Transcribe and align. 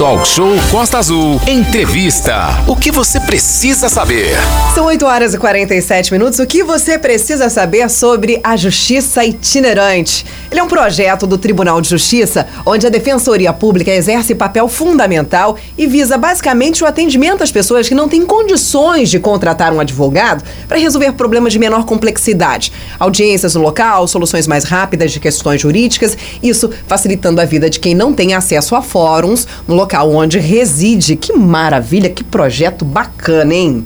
Talk 0.00 0.26
Show 0.26 0.48
Costa 0.70 0.96
Azul. 0.96 1.38
Entrevista. 1.46 2.64
O 2.66 2.74
que 2.74 2.90
você 2.90 3.20
precisa 3.20 3.86
saber? 3.90 4.34
São 4.74 4.86
8 4.86 5.04
horas 5.04 5.34
e 5.34 5.38
47 5.38 6.10
minutos. 6.10 6.38
O 6.38 6.46
que 6.46 6.64
você 6.64 6.98
precisa 6.98 7.50
saber 7.50 7.90
sobre 7.90 8.40
a 8.42 8.56
Justiça 8.56 9.22
Itinerante? 9.22 10.24
Ele 10.50 10.58
é 10.58 10.62
um 10.62 10.68
projeto 10.68 11.26
do 11.26 11.36
Tribunal 11.36 11.82
de 11.82 11.90
Justiça 11.90 12.46
onde 12.64 12.86
a 12.86 12.90
Defensoria 12.90 13.52
Pública 13.52 13.90
exerce 13.90 14.34
papel 14.34 14.68
fundamental 14.68 15.58
e 15.76 15.86
visa 15.86 16.16
basicamente 16.16 16.82
o 16.82 16.86
atendimento 16.86 17.42
às 17.42 17.52
pessoas 17.52 17.86
que 17.86 17.94
não 17.94 18.08
têm 18.08 18.24
condições 18.24 19.10
de 19.10 19.18
contratar 19.18 19.70
um 19.70 19.80
advogado 19.80 20.42
para 20.66 20.78
resolver 20.78 21.12
problemas 21.12 21.52
de 21.52 21.58
menor 21.58 21.84
complexidade. 21.84 22.72
Audiências 22.98 23.54
no 23.54 23.60
local, 23.60 24.08
soluções 24.08 24.46
mais 24.46 24.64
rápidas 24.64 25.12
de 25.12 25.20
questões 25.20 25.60
jurídicas, 25.60 26.16
isso 26.42 26.70
facilitando 26.86 27.38
a 27.38 27.44
vida 27.44 27.68
de 27.68 27.78
quem 27.78 27.94
não 27.94 28.14
tem 28.14 28.32
acesso 28.32 28.74
a 28.74 28.80
fóruns 28.80 29.46
no 29.68 29.74
local 29.74 29.89
onde 29.98 30.38
reside. 30.38 31.16
Que 31.16 31.32
maravilha, 31.32 32.08
que 32.10 32.22
projeto 32.22 32.84
bacana, 32.84 33.54
hein? 33.54 33.84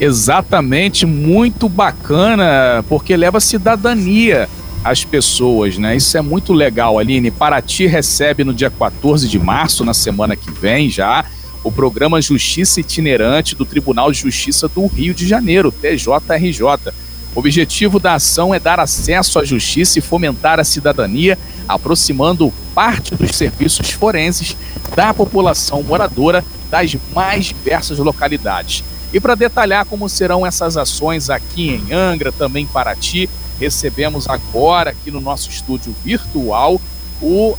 Exatamente, 0.00 1.06
muito 1.06 1.68
bacana, 1.68 2.84
porque 2.88 3.16
leva 3.16 3.38
cidadania 3.40 4.48
às 4.82 5.04
pessoas, 5.04 5.78
né? 5.78 5.96
Isso 5.96 6.16
é 6.18 6.20
muito 6.20 6.52
legal, 6.52 6.98
Aline. 6.98 7.30
Paraty 7.30 7.86
recebe 7.86 8.44
no 8.44 8.52
dia 8.52 8.70
14 8.70 9.28
de 9.28 9.38
março, 9.38 9.84
na 9.84 9.94
semana 9.94 10.34
que 10.34 10.50
vem 10.50 10.90
já, 10.90 11.24
o 11.62 11.70
programa 11.70 12.20
Justiça 12.20 12.80
Itinerante 12.80 13.54
do 13.54 13.64
Tribunal 13.64 14.12
de 14.12 14.18
Justiça 14.18 14.68
do 14.68 14.86
Rio 14.86 15.14
de 15.14 15.26
Janeiro, 15.26 15.72
TJRJ. 15.72 16.92
O 17.34 17.38
objetivo 17.38 17.98
da 17.98 18.14
ação 18.14 18.54
é 18.54 18.60
dar 18.60 18.78
acesso 18.78 19.38
à 19.38 19.44
justiça 19.44 19.98
e 19.98 20.02
fomentar 20.02 20.60
a 20.60 20.64
cidadania, 20.64 21.38
aproximando 21.66 22.52
parte 22.74 23.14
dos 23.14 23.36
serviços 23.36 23.90
forenses 23.90 24.56
da 24.96 25.14
população 25.14 25.82
moradora 25.82 26.44
das 26.70 26.96
mais 27.14 27.46
diversas 27.46 27.98
localidades. 27.98 28.82
E 29.12 29.20
para 29.20 29.36
detalhar 29.36 29.84
como 29.84 30.08
serão 30.08 30.44
essas 30.44 30.76
ações 30.76 31.30
aqui 31.30 31.70
em 31.70 31.92
Angra, 31.92 32.32
também 32.32 32.64
em 32.64 32.66
Paraty, 32.66 33.30
recebemos 33.60 34.28
agora 34.28 34.90
aqui 34.90 35.10
no 35.10 35.20
nosso 35.20 35.48
estúdio 35.48 35.94
virtual 36.04 36.80
o 37.22 37.56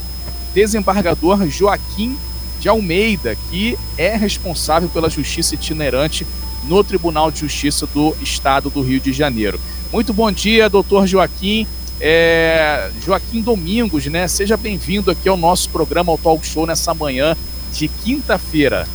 desembargador 0.54 1.48
Joaquim 1.48 2.18
de 2.60 2.68
Almeida, 2.68 3.38
que 3.50 3.78
é 3.98 4.16
responsável 4.16 4.90
pela 4.90 5.10
justiça 5.10 5.56
itinerante 5.56 6.28
no 6.68 6.84
Tribunal 6.84 7.32
de 7.32 7.40
Justiça 7.40 7.88
do 7.88 8.16
Estado 8.22 8.70
do 8.70 8.82
Rio 8.82 9.00
de 9.00 9.14
Janeiro. 9.14 9.60
Muito 9.92 10.14
bom 10.14 10.32
dia, 10.32 10.70
doutor 10.70 11.08
Joaquim. 11.08 11.68
É, 12.00 12.90
Joaquim 13.06 13.42
Domingos, 13.42 14.06
né? 14.08 14.28
Seja 14.28 14.58
bem-vindo 14.58 15.10
aqui 15.12 15.30
ao 15.30 15.38
nosso 15.38 15.70
programa, 15.70 16.12
ao 16.12 16.18
Talk 16.18 16.46
Show, 16.46 16.66
nessa 16.66 16.94
manhã 16.94 17.36
de 17.74 17.88
quinta-feira. 17.88 18.88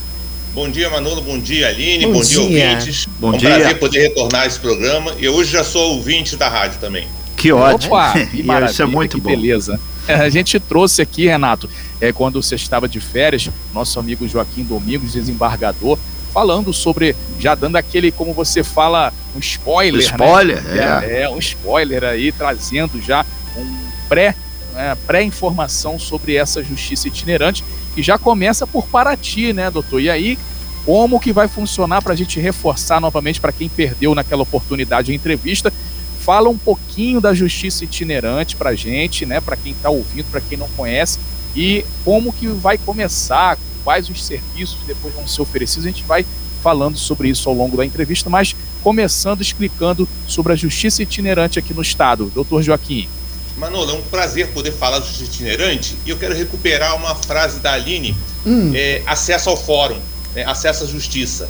Bom 0.52 0.68
dia, 0.68 0.90
Manolo. 0.90 1.22
Bom 1.22 1.38
dia, 1.38 1.68
Aline. 1.68 2.06
Bom, 2.06 2.14
bom 2.14 2.20
dia, 2.20 2.28
dia, 2.28 2.40
ouvintes. 2.40 3.06
Bom 3.18 3.32
é 3.32 3.36
um 3.36 3.38
dia. 3.38 3.50
prazer 3.50 3.78
poder 3.78 4.00
retornar 4.00 4.42
a 4.42 4.46
esse 4.46 4.58
programa. 4.58 5.14
E 5.18 5.28
hoje 5.28 5.52
já 5.52 5.62
sou 5.62 5.94
ouvinte 5.94 6.36
da 6.36 6.48
rádio 6.48 6.80
também. 6.80 7.06
Que 7.36 7.52
ótimo. 7.52 7.94
Opa, 7.94 8.12
que 8.26 8.42
maravilha, 8.42 8.72
Isso 8.72 8.82
é 8.82 8.86
muito 8.86 9.16
que 9.16 9.22
bom. 9.22 9.30
beleza. 9.30 9.80
É, 10.08 10.14
a 10.14 10.28
gente 10.28 10.58
trouxe 10.58 11.00
aqui, 11.00 11.26
Renato, 11.26 11.70
é, 12.00 12.12
quando 12.12 12.42
você 12.42 12.56
estava 12.56 12.88
de 12.88 12.98
férias, 13.00 13.48
nosso 13.72 13.98
amigo 14.00 14.26
Joaquim 14.26 14.64
Domingos, 14.64 15.12
desembargador, 15.12 15.98
falando 16.32 16.72
sobre, 16.72 17.14
já 17.38 17.54
dando 17.54 17.76
aquele, 17.76 18.10
como 18.10 18.32
você 18.32 18.62
fala, 18.62 19.12
um 19.34 19.38
spoiler. 19.38 20.00
Spoiler, 20.00 20.62
né? 20.62 21.06
é. 21.06 21.22
é. 21.22 21.30
um 21.30 21.38
spoiler 21.38 22.04
aí, 22.04 22.32
trazendo 22.32 23.00
já 23.02 23.24
um 23.56 23.90
pré, 24.08 24.34
né, 24.74 24.96
pré-informação 25.06 25.98
sobre 25.98 26.36
essa 26.36 26.62
justiça 26.62 27.08
itinerante, 27.08 27.64
que 27.94 28.02
já 28.02 28.18
começa 28.18 28.66
por 28.66 28.86
Paraty, 28.86 29.52
né, 29.52 29.70
doutor? 29.70 30.00
E 30.00 30.08
aí, 30.08 30.38
como 30.84 31.20
que 31.20 31.32
vai 31.32 31.48
funcionar 31.48 32.02
para 32.02 32.12
a 32.12 32.16
gente 32.16 32.40
reforçar 32.40 33.00
novamente 33.00 33.40
para 33.40 33.52
quem 33.52 33.68
perdeu 33.68 34.14
naquela 34.14 34.42
oportunidade 34.42 35.12
a 35.12 35.14
entrevista? 35.14 35.72
Fala 36.20 36.48
um 36.48 36.58
pouquinho 36.58 37.20
da 37.20 37.34
justiça 37.34 37.84
itinerante 37.84 38.56
para 38.56 38.70
a 38.70 38.74
gente, 38.74 39.26
né? 39.26 39.40
Para 39.40 39.56
quem 39.56 39.72
está 39.72 39.90
ouvindo, 39.90 40.30
para 40.30 40.40
quem 40.40 40.56
não 40.56 40.68
conhece, 40.76 41.18
e 41.56 41.84
como 42.04 42.32
que 42.32 42.46
vai 42.46 42.78
começar, 42.78 43.58
quais 43.84 44.08
os 44.08 44.24
serviços 44.24 44.78
depois 44.86 45.14
vão 45.14 45.26
ser 45.26 45.42
oferecidos. 45.42 45.86
A 45.86 45.88
gente 45.88 46.04
vai 46.04 46.24
falando 46.62 46.98
sobre 46.98 47.28
isso 47.28 47.48
ao 47.48 47.54
longo 47.54 47.76
da 47.76 47.84
entrevista, 47.84 48.28
mas 48.28 48.54
começando 48.82 49.40
explicando 49.40 50.08
sobre 50.26 50.52
a 50.52 50.56
justiça 50.56 51.02
itinerante 51.02 51.58
aqui 51.58 51.74
no 51.74 51.82
estado. 51.82 52.30
Doutor 52.34 52.62
Joaquim. 52.62 53.08
Manolo, 53.56 53.90
é 53.90 53.94
um 53.94 54.02
prazer 54.02 54.48
poder 54.48 54.72
falar 54.72 54.98
do 55.00 55.06
justiça 55.06 55.30
itinerante 55.32 55.96
e 56.06 56.10
eu 56.10 56.16
quero 56.16 56.34
recuperar 56.34 56.96
uma 56.96 57.14
frase 57.14 57.60
da 57.60 57.72
Aline, 57.72 58.16
hum. 58.46 58.72
é, 58.74 59.02
acesso 59.06 59.50
ao 59.50 59.56
fórum, 59.56 59.98
né, 60.34 60.44
acesso 60.44 60.84
à 60.84 60.86
justiça. 60.86 61.48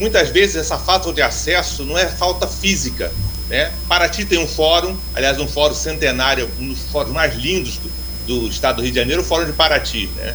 Muitas 0.00 0.30
vezes 0.30 0.56
essa 0.56 0.76
falta 0.76 1.12
de 1.12 1.22
acesso 1.22 1.84
não 1.84 1.96
é 1.96 2.06
falta 2.06 2.48
física. 2.48 3.12
Né? 3.48 3.70
Paraty 3.88 4.24
tem 4.24 4.38
um 4.38 4.48
fórum, 4.48 4.96
aliás, 5.14 5.38
um 5.38 5.46
fórum 5.46 5.74
centenário, 5.74 6.50
um 6.58 6.68
dos 6.68 6.80
fóruns 6.90 7.12
mais 7.12 7.36
lindos 7.36 7.78
do, 8.26 8.40
do 8.40 8.48
estado 8.48 8.76
do 8.76 8.82
Rio 8.82 8.90
de 8.90 8.98
Janeiro, 8.98 9.22
o 9.22 9.24
Fórum 9.24 9.44
de 9.44 9.52
Paraty. 9.52 10.08
Né? 10.16 10.34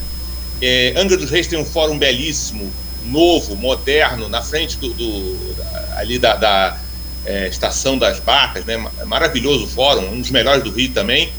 É, 0.62 0.94
Angra 0.98 1.18
dos 1.18 1.30
Reis 1.30 1.48
tem 1.48 1.58
um 1.58 1.66
fórum 1.66 1.98
belíssimo, 1.98 2.72
novo, 3.06 3.56
moderno, 3.56 4.28
na 4.28 4.42
frente 4.42 4.78
do, 4.78 4.94
do 4.94 5.56
ali 5.96 6.20
da, 6.20 6.36
da 6.36 6.78
é, 7.26 7.48
Estação 7.48 7.98
das 7.98 8.20
Barcas, 8.20 8.66
né? 8.66 8.78
maravilhoso 9.06 9.68
fórum, 9.68 10.12
um 10.12 10.20
dos 10.20 10.32
melhores 10.32 10.64
do 10.64 10.72
Rio 10.72 10.92
também. 10.92 11.32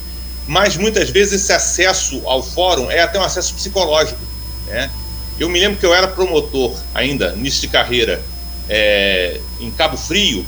Mas 0.47 0.77
muitas 0.77 1.11
vezes 1.11 1.43
esse 1.43 1.53
acesso 1.53 2.23
ao 2.27 2.43
fórum 2.43 2.91
é 2.91 3.01
até 3.01 3.19
um 3.19 3.23
acesso 3.23 3.55
psicológico. 3.55 4.21
Né? 4.67 4.91
Eu 5.39 5.49
me 5.49 5.61
lembro 5.61 5.79
que 5.79 5.87
eu 5.87 5.95
era 5.95 6.09
promotor 6.09 6.77
ainda, 6.95 7.35
início 7.37 7.61
de 7.63 7.69
carreira, 7.69 8.21
é, 8.69 9.41
em 9.61 9.71
Cabo 9.71 9.97
Frio, 9.97 10.45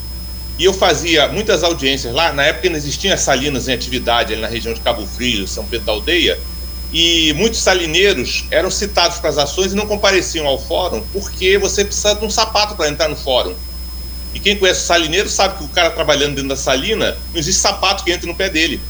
e 0.58 0.64
eu 0.64 0.72
fazia 0.72 1.28
muitas 1.28 1.62
audiências 1.62 2.12
lá. 2.12 2.32
Na 2.32 2.44
época 2.44 2.68
não 2.68 2.76
existiam 2.76 3.16
salinas 3.16 3.68
em 3.68 3.72
atividade 3.72 4.32
ali 4.32 4.42
na 4.42 4.48
região 4.48 4.74
de 4.74 4.80
Cabo 4.80 5.06
Frio, 5.06 5.46
São 5.46 5.64
Pedro 5.64 5.86
da 5.86 5.92
Aldeia 5.92 6.38
e 6.92 7.32
muitos 7.34 7.60
salineiros 7.60 8.44
eram 8.50 8.70
citados 8.70 9.18
para 9.18 9.30
as 9.30 9.38
ações 9.38 9.72
e 9.72 9.74
não 9.74 9.86
compareciam 9.86 10.46
ao 10.46 10.58
fórum 10.58 11.02
porque 11.12 11.56
você 11.56 11.84
precisa 11.84 12.14
de 12.14 12.24
um 12.24 12.30
sapato 12.30 12.74
para 12.74 12.88
entrar 12.88 13.08
no 13.08 13.16
fórum. 13.16 13.54
E 14.34 14.40
quem 14.40 14.56
conhece 14.56 14.80
o 14.80 14.84
salineiro 14.84 15.28
sabe 15.28 15.58
que 15.58 15.64
o 15.64 15.68
cara 15.68 15.90
trabalhando 15.90 16.34
dentro 16.34 16.48
da 16.48 16.56
salina, 16.56 17.16
não 17.32 17.40
existe 17.40 17.60
sapato 17.60 18.04
que 18.04 18.12
entre 18.12 18.26
no 18.26 18.34
pé 18.34 18.50
dele. 18.50 18.80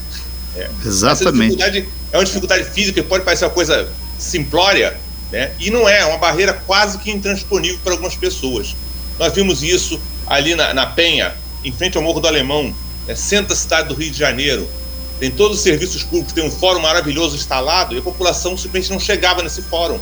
É. 0.57 0.69
Exatamente. 0.85 1.63
é 1.63 2.17
uma 2.17 2.25
dificuldade 2.25 2.65
física 2.65 3.01
que 3.01 3.09
pode 3.09 3.25
parecer 3.25 3.45
uma 3.45 3.51
coisa 3.51 3.89
simplória, 4.19 4.97
né? 5.31 5.53
e 5.59 5.71
não 5.71 5.89
é, 5.89 6.01
é 6.01 6.05
uma 6.05 6.19
barreira 6.19 6.53
quase 6.53 6.99
que 6.99 7.11
intransponível 7.11 7.79
para 7.83 7.93
algumas 7.93 8.15
pessoas. 8.15 8.77
Nós 9.19 9.33
vimos 9.33 9.63
isso 9.63 10.01
ali 10.27 10.55
na, 10.55 10.75
na 10.75 10.87
Penha, 10.87 11.34
em 11.65 11.73
frente 11.73 11.97
ao 11.97 12.03
Morro 12.03 12.21
do 12.21 12.27
Alemão, 12.27 12.75
né? 13.07 13.15
centro 13.15 13.49
da 13.49 13.57
cidade 13.57 13.89
do 13.89 13.95
Rio 13.95 14.11
de 14.11 14.19
Janeiro 14.19 14.69
tem 15.19 15.31
todos 15.31 15.59
os 15.59 15.62
serviços 15.62 16.03
públicos, 16.03 16.33
tem 16.33 16.45
um 16.45 16.50
fórum 16.50 16.81
maravilhoso 16.81 17.37
instalado 17.37 17.95
e 17.95 17.99
a 17.99 18.03
população 18.03 18.56
simplesmente 18.56 18.93
não 18.93 19.00
chegava 19.00 19.43
nesse 19.43 19.62
fórum. 19.62 19.99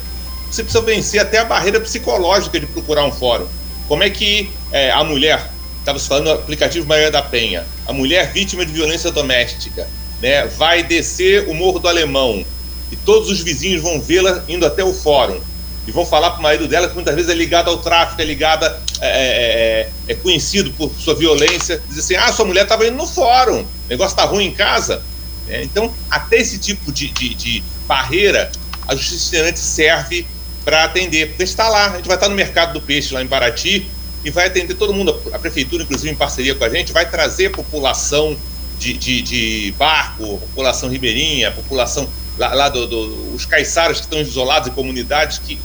Você 0.51 0.63
precisa 0.63 0.83
vencer 0.83 1.21
até 1.21 1.39
a 1.39 1.45
barreira 1.45 1.81
psicológica 1.81 2.59
de 2.59 2.67
procurar 2.67 3.05
um 3.05 3.13
fórum. 3.13 3.47
Como 3.87 4.03
é 4.03 4.11
que 4.11 4.51
é, 4.73 4.91
a 4.91 5.05
mulher, 5.05 5.51
estava 5.79 5.99
falando 5.99 6.25
do 6.25 6.33
aplicativo 6.33 6.87
Maria 6.87 7.11
da 7.11 7.23
Penha, 7.23 7.67
a 7.87 7.93
mulher 7.93 8.33
vítima 8.33 8.65
de 8.65 8.73
violência 8.73 9.11
doméstica, 9.11 9.87
né, 10.21 10.47
vai 10.47 10.83
descer 10.83 11.49
o 11.49 11.55
Morro 11.55 11.79
do 11.79 11.89
Alemão 11.89 12.45
e 12.91 12.97
todos 12.97 13.31
os 13.31 13.41
vizinhos 13.41 13.83
vão 13.83 14.01
vê-la 14.01 14.45
indo 14.49 14.67
até 14.67 14.85
o 14.85 14.93
fórum 14.93 15.41
e 15.87 15.91
vão 15.91 16.05
falar 16.05 16.31
para 16.31 16.41
o 16.41 16.43
marido 16.43 16.69
dela 16.69 16.89
que 16.89 16.95
muitas 16.95 17.15
vezes 17.15 17.31
é 17.31 17.35
ligado 17.35 17.71
ao 17.71 17.79
tráfico, 17.79 18.21
é 18.21 18.25
ligada, 18.25 18.81
é, 19.01 19.09
é, 19.09 19.81
é, 20.09 20.13
é 20.13 20.15
conhecido 20.15 20.71
por 20.73 20.91
sua 20.99 21.15
violência, 21.15 21.83
diz 21.89 21.99
assim, 21.99 22.17
ah, 22.17 22.33
sua 22.33 22.45
mulher 22.45 22.65
estava 22.65 22.87
indo 22.87 22.97
no 22.97 23.07
fórum, 23.07 23.65
negócio 23.91 24.15
está 24.15 24.25
ruim 24.25 24.47
em 24.47 24.55
casa. 24.55 25.03
É, 25.49 25.63
então, 25.63 25.93
até 26.09 26.37
esse 26.37 26.59
tipo 26.59 26.93
de, 26.93 27.09
de, 27.09 27.35
de 27.35 27.63
barreira, 27.87 28.51
a 28.87 28.95
justiça 28.95 29.27
itinerante 29.27 29.59
serve 29.59 30.27
para 30.65 30.85
atender, 30.85 31.29
porque 31.29 31.43
está 31.43 31.69
lá, 31.69 31.91
a 31.93 31.97
gente 31.97 32.07
vai 32.07 32.17
estar 32.17 32.29
no 32.29 32.35
mercado 32.35 32.73
do 32.75 32.81
peixe 32.81 33.13
lá 33.13 33.23
em 33.23 33.27
Paraty 33.27 33.87
e 34.25 34.31
vai 34.31 34.47
atender 34.47 34.75
todo 34.75 34.93
mundo, 34.93 35.19
a 35.33 35.39
prefeitura, 35.39 35.83
inclusive 35.83 36.13
em 36.13 36.15
parceria 36.15 36.55
com 36.55 36.65
a 36.65 36.69
gente, 36.69 36.93
vai 36.93 37.09
trazer 37.09 37.51
população 37.51 38.37
de, 38.79 38.93
de, 38.93 39.23
de 39.23 39.75
barco, 39.77 40.39
população 40.39 40.89
ribeirinha, 40.89 41.51
população 41.51 42.09
lá, 42.39 42.55
lá 42.55 42.69
do, 42.69 42.87
do, 42.87 43.35
os 43.35 43.45
caiçaras 43.45 43.99
que 43.99 44.05
estão 44.05 44.21
isolados 44.21 44.69
em 44.69 44.73
comunidades 44.73 45.39
que 45.39 45.59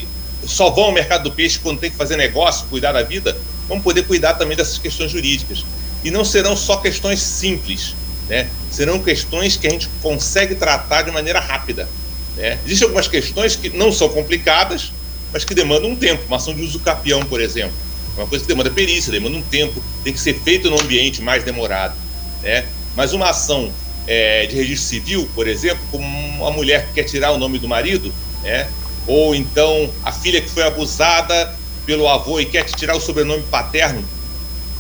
só 0.45 0.69
vão 0.69 0.86
ao 0.86 0.92
mercado 0.92 1.24
do 1.24 1.31
peixe 1.31 1.60
quando 1.60 1.80
tem 1.80 1.89
que 1.89 1.98
fazer 1.98 2.18
negócio, 2.18 2.68
cuidar 2.68 2.92
da 2.92 3.04
vida, 3.04 3.36
vão 3.68 3.81
poder 3.81 4.04
cuidar 4.04 4.36
também 4.36 4.56
dessas 4.56 4.78
questões 4.78 5.12
jurídicas. 5.12 5.66
E 6.04 6.12
não 6.12 6.24
serão 6.24 6.56
só 6.56 6.78
questões 6.78 7.21
simples, 7.21 7.95
né? 8.27 8.50
Serão 8.72 9.00
questões 9.00 9.56
que 9.56 9.68
a 9.68 9.69
gente 9.69 9.89
consegue 10.01 10.56
tratar 10.56 11.04
de 11.04 11.12
maneira 11.12 11.39
rápida. 11.39 11.88
Né? 12.36 12.57
Existem 12.66 12.86
algumas 12.86 13.07
questões 13.07 13.56
que 13.56 13.69
não 13.69 13.92
são 13.92 14.10
complicadas, 14.10 14.92
mas 15.31 15.44
que 15.44 15.54
demandam 15.54 15.92
um 15.92 15.95
tempo. 15.95 16.24
Uma 16.27 16.38
ação 16.38 16.54
de 16.54 16.62
uso 16.62 16.80
capião, 16.80 17.24
por 17.24 17.39
exemplo. 17.39 17.75
Uma 18.18 18.27
coisa 18.27 18.44
que 18.44 18.48
demanda 18.48 18.69
perícia, 18.69 19.12
demanda 19.12 19.38
um 19.38 19.42
tempo, 19.42 19.81
tem 20.04 20.13
que 20.13 20.19
ser 20.19 20.33
feito 20.39 20.69
num 20.69 20.80
ambiente 20.80 21.22
mais 21.22 21.44
demorado. 21.44 21.95
Né? 22.42 22.66
Mas 22.95 23.13
uma 23.13 23.30
ação 23.30 23.72
é, 24.07 24.45
de 24.45 24.56
registro 24.56 24.88
civil, 24.88 25.30
por 25.36 25.48
exemplo, 25.48 25.83
como 25.92 26.06
uma 26.06 26.51
mulher 26.51 26.88
que 26.88 26.94
quer 26.94 27.04
tirar 27.04 27.31
o 27.31 27.38
nome 27.38 27.60
do 27.60 27.68
marido, 27.68 28.13
né? 28.42 28.68
ou 29.07 29.36
então 29.36 29.89
a 30.04 30.12
filha 30.12 30.42
que 30.42 30.50
foi 30.50 30.63
abusada 30.63 31.54
pelo 31.86 32.07
avô 32.07 32.39
e 32.39 32.45
quer 32.45 32.63
tirar 32.63 32.95
o 32.95 33.00
sobrenome 33.00 33.44
paterno. 33.44 34.04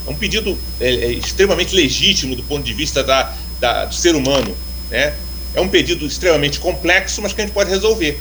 É 0.07 0.11
um 0.11 0.15
pedido 0.15 0.57
é, 0.79 0.87
é, 0.87 1.11
extremamente 1.11 1.75
legítimo 1.75 2.35
do 2.35 2.43
ponto 2.43 2.63
de 2.63 2.73
vista 2.73 3.03
da, 3.03 3.33
da, 3.59 3.85
do 3.85 3.95
ser 3.95 4.15
humano. 4.15 4.55
Né? 4.89 5.13
É 5.53 5.61
um 5.61 5.67
pedido 5.67 6.05
extremamente 6.05 6.59
complexo, 6.59 7.21
mas 7.21 7.33
que 7.33 7.41
a 7.41 7.45
gente 7.45 7.53
pode 7.53 7.69
resolver. 7.69 8.19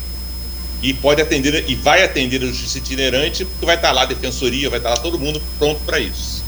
E 0.81 0.93
pode 0.93 1.21
atender, 1.21 1.65
e 1.67 1.75
vai 1.75 2.03
atender 2.03 2.41
a 2.43 2.47
justiça 2.47 2.77
itinerante, 2.77 3.45
porque 3.45 3.65
vai 3.65 3.75
estar 3.75 3.91
lá 3.91 4.03
a 4.03 4.05
defensoria, 4.05 4.69
vai 4.69 4.79
estar 4.79 4.89
lá 4.89 4.97
todo 4.97 5.17
mundo 5.17 5.41
pronto 5.57 5.79
para 5.85 5.99
isso. 5.99 6.43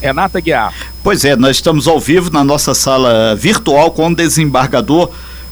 Renata 0.00 0.40
Guiar. 0.40 0.74
Pois 1.02 1.24
é, 1.24 1.36
nós 1.36 1.56
estamos 1.56 1.88
ao 1.88 1.98
vivo 1.98 2.30
na 2.30 2.44
nossa 2.44 2.74
sala 2.74 3.34
virtual 3.34 3.90
com 3.90 4.08
o 4.08 4.14
desembargador 4.14 5.10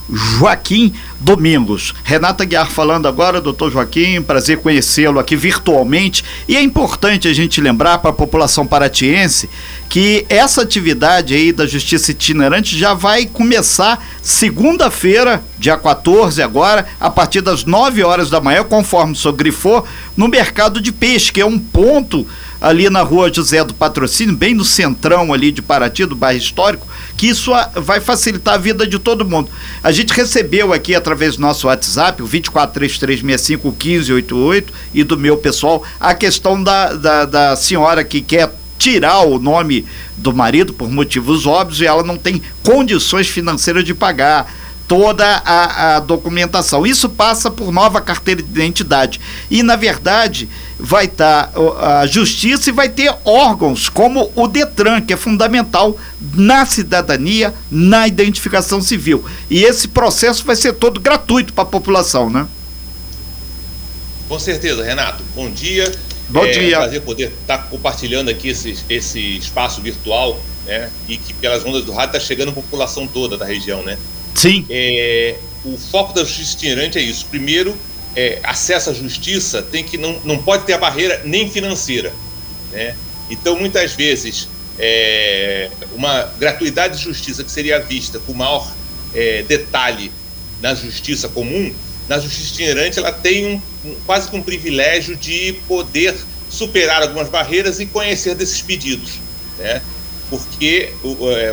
Joaquim 0.09 0.93
Domingos. 1.19 1.93
Renata 2.03 2.45
Guiar 2.45 2.69
falando 2.69 3.07
agora, 3.07 3.41
doutor 3.41 3.71
Joaquim, 3.71 4.21
prazer 4.21 4.59
conhecê-lo 4.59 5.19
aqui 5.19 5.35
virtualmente. 5.35 6.23
E 6.47 6.55
é 6.55 6.61
importante 6.61 7.27
a 7.27 7.33
gente 7.33 7.59
lembrar 7.59 7.97
para 7.97 8.11
a 8.11 8.13
população 8.13 8.67
paratiense 8.67 9.49
que 9.89 10.25
essa 10.29 10.61
atividade 10.61 11.33
aí 11.33 11.51
da 11.51 11.65
Justiça 11.65 12.11
Itinerante 12.11 12.77
já 12.77 12.93
vai 12.93 13.25
começar 13.25 14.03
segunda-feira, 14.21 15.43
dia 15.57 15.77
14 15.77 16.41
agora, 16.41 16.85
a 16.99 17.09
partir 17.09 17.41
das 17.41 17.65
9 17.65 18.03
horas 18.03 18.29
da 18.29 18.41
manhã, 18.41 18.63
conforme 18.63 19.13
o 19.13 19.15
senhor 19.15 19.33
grifou, 19.33 19.85
no 20.15 20.27
mercado 20.27 20.81
de 20.81 20.91
peixe, 20.91 21.31
que 21.31 21.41
é 21.41 21.45
um 21.45 21.57
ponto 21.57 22.27
ali 22.61 22.89
na 22.89 23.01
rua 23.01 23.31
José 23.31 23.63
do 23.63 23.73
Patrocínio, 23.73 24.35
bem 24.35 24.53
no 24.53 24.65
centrão 24.65 25.33
ali 25.33 25.51
de 25.51 25.61
Paraty, 25.61 26.05
do 26.05 26.15
bairro 26.15 26.39
histórico, 26.39 26.87
que 27.17 27.27
isso 27.27 27.51
vai 27.75 28.01
facilitar 28.01 28.55
a 28.55 28.57
vida 28.57 28.85
de 28.85 28.99
todo 28.99 29.25
mundo. 29.25 29.49
A 29.83 29.91
gente 29.91 30.13
recebeu 30.13 30.73
aqui 30.73 30.95
através 30.95 31.35
do 31.35 31.41
nosso 31.41 31.67
WhatsApp, 31.67 32.21
o 32.21 32.27
2433651588 32.27 34.65
e 34.93 35.03
do 35.03 35.17
meu 35.17 35.37
pessoal, 35.37 35.83
a 35.99 36.13
questão 36.13 36.61
da, 36.61 36.93
da, 36.93 37.25
da 37.25 37.55
senhora 37.55 38.03
que 38.03 38.21
quer 38.21 38.53
tirar 38.77 39.21
o 39.21 39.39
nome 39.39 39.85
do 40.17 40.33
marido 40.33 40.73
por 40.73 40.91
motivos 40.91 41.45
óbvios 41.45 41.81
e 41.81 41.85
ela 41.85 42.03
não 42.03 42.17
tem 42.17 42.41
condições 42.61 43.27
financeiras 43.27 43.83
de 43.83 43.93
pagar 43.93 44.53
toda 44.87 45.25
a, 45.25 45.95
a, 45.95 45.99
documentação. 45.99 46.85
Isso 46.85 47.09
passa 47.09 47.49
por 47.49 47.71
nova 47.71 48.01
carteira 48.01 48.41
de 48.41 48.49
identidade. 48.49 49.19
E, 49.49 49.63
na 49.63 49.75
verdade, 49.75 50.47
vai 50.79 51.05
estar 51.05 51.47
tá, 51.47 52.01
a 52.01 52.07
justiça 52.07 52.69
e 52.69 52.73
vai 52.73 52.89
ter 52.89 53.13
órgãos 53.23 53.89
como 53.89 54.31
o 54.35 54.47
Detran, 54.47 55.01
que 55.01 55.13
é 55.13 55.17
fundamental 55.17 55.97
na 56.33 56.65
cidadania, 56.65 57.53
na 57.71 58.07
identificação 58.07 58.81
civil. 58.81 59.25
E 59.49 59.63
esse 59.63 59.87
processo 59.87 60.45
vai 60.45 60.55
ser 60.55 60.73
todo 60.73 60.99
gratuito 60.99 61.53
para 61.53 61.63
a 61.63 61.67
população, 61.67 62.29
né? 62.29 62.47
Com 64.27 64.39
certeza, 64.39 64.83
Renato. 64.83 65.23
Bom 65.35 65.49
dia. 65.49 65.91
Bom 66.29 66.45
é 66.45 66.51
dia. 66.51 66.75
É 66.75 66.77
um 66.77 66.81
prazer 66.81 67.01
poder 67.01 67.31
estar 67.41 67.57
tá 67.59 67.63
compartilhando 67.65 68.29
aqui 68.29 68.49
esse, 68.49 68.77
esse 68.89 69.37
espaço 69.37 69.81
virtual, 69.81 70.39
né? 70.65 70.89
E 71.07 71.17
que 71.17 71.33
pelas 71.33 71.63
ondas 71.63 71.85
do 71.85 71.91
rádio 71.91 72.17
está 72.17 72.19
chegando 72.19 72.49
a 72.49 72.53
população 72.53 73.07
toda 73.07 73.37
da 73.37 73.45
região, 73.45 73.83
né? 73.83 73.97
Sim. 74.35 74.65
É, 74.69 75.35
o 75.63 75.77
foco 75.77 76.13
da 76.13 76.23
justiça 76.23 76.55
itinerante 76.55 76.97
é 76.97 77.01
isso. 77.01 77.25
Primeiro, 77.25 77.75
é, 78.15 78.39
acesso 78.43 78.89
à 78.91 78.93
justiça 78.93 79.61
tem 79.61 79.83
que 79.83 79.97
não, 79.97 80.19
não 80.23 80.37
pode 80.37 80.65
ter 80.65 80.73
a 80.73 80.77
barreira 80.77 81.21
nem 81.25 81.49
financeira. 81.49 82.13
Né? 82.71 82.95
Então, 83.29 83.57
muitas 83.57 83.93
vezes, 83.93 84.47
é, 84.77 85.69
uma 85.93 86.23
gratuidade 86.37 86.97
de 86.97 87.03
justiça 87.03 87.43
que 87.43 87.51
seria 87.51 87.79
vista 87.79 88.19
com 88.19 88.33
maior 88.33 88.71
é, 89.13 89.43
detalhe 89.43 90.11
na 90.61 90.75
justiça 90.75 91.27
comum, 91.29 91.73
na 92.07 92.19
justiça 92.19 92.53
itinerante 92.53 92.99
ela 92.99 93.11
tem 93.11 93.47
um, 93.47 93.61
um, 93.83 93.95
quase 94.05 94.29
que 94.29 94.35
um 94.35 94.43
privilégio 94.43 95.15
de 95.15 95.53
poder 95.67 96.15
superar 96.49 97.01
algumas 97.01 97.29
barreiras 97.29 97.79
e 97.79 97.85
conhecer 97.85 98.35
desses 98.35 98.61
pedidos. 98.61 99.19
Né? 99.57 99.81
Porque 100.29 100.91
o, 101.03 101.31
é, 101.31 101.51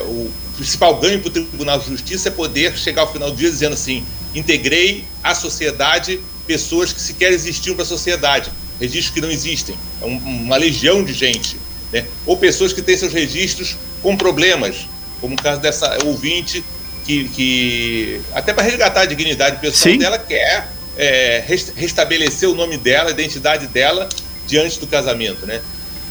o 0.52 0.56
principal 0.56 0.96
ganho 0.96 1.20
para 1.20 1.28
o 1.28 1.32
Tribunal 1.32 1.78
de 1.78 1.88
Justiça 1.88 2.28
é 2.28 2.30
poder 2.30 2.76
chegar 2.76 3.02
ao 3.02 3.12
final 3.12 3.30
do 3.30 3.36
dia 3.36 3.50
dizendo 3.50 3.72
assim: 3.74 4.04
integrei 4.34 5.04
à 5.22 5.34
sociedade 5.34 6.20
pessoas 6.46 6.92
que 6.92 7.00
sequer 7.00 7.32
existiam 7.32 7.74
para 7.74 7.84
a 7.84 7.86
sociedade, 7.86 8.50
registros 8.80 9.14
que 9.14 9.20
não 9.20 9.30
existem, 9.30 9.76
é 10.00 10.04
um, 10.04 10.16
uma 10.16 10.56
legião 10.56 11.04
de 11.04 11.12
gente, 11.12 11.56
né? 11.92 12.04
ou 12.26 12.36
pessoas 12.36 12.72
que 12.72 12.82
têm 12.82 12.96
seus 12.96 13.12
registros 13.12 13.76
com 14.02 14.16
problemas, 14.16 14.88
como 15.20 15.34
o 15.34 15.42
caso 15.42 15.60
dessa 15.60 15.98
ouvinte 16.04 16.64
que, 17.04 17.28
que 17.28 18.20
até 18.34 18.52
para 18.52 18.62
resgatar 18.64 19.02
a 19.02 19.06
dignidade 19.06 19.60
pessoal 19.60 19.94
Sim. 19.94 19.98
dela, 19.98 20.18
quer 20.18 20.68
é, 20.96 21.44
restabelecer 21.76 22.48
o 22.48 22.54
nome 22.54 22.76
dela, 22.76 23.08
a 23.08 23.12
identidade 23.12 23.66
dela 23.66 24.08
diante 24.46 24.78
do 24.78 24.86
casamento. 24.86 25.46
Né? 25.46 25.60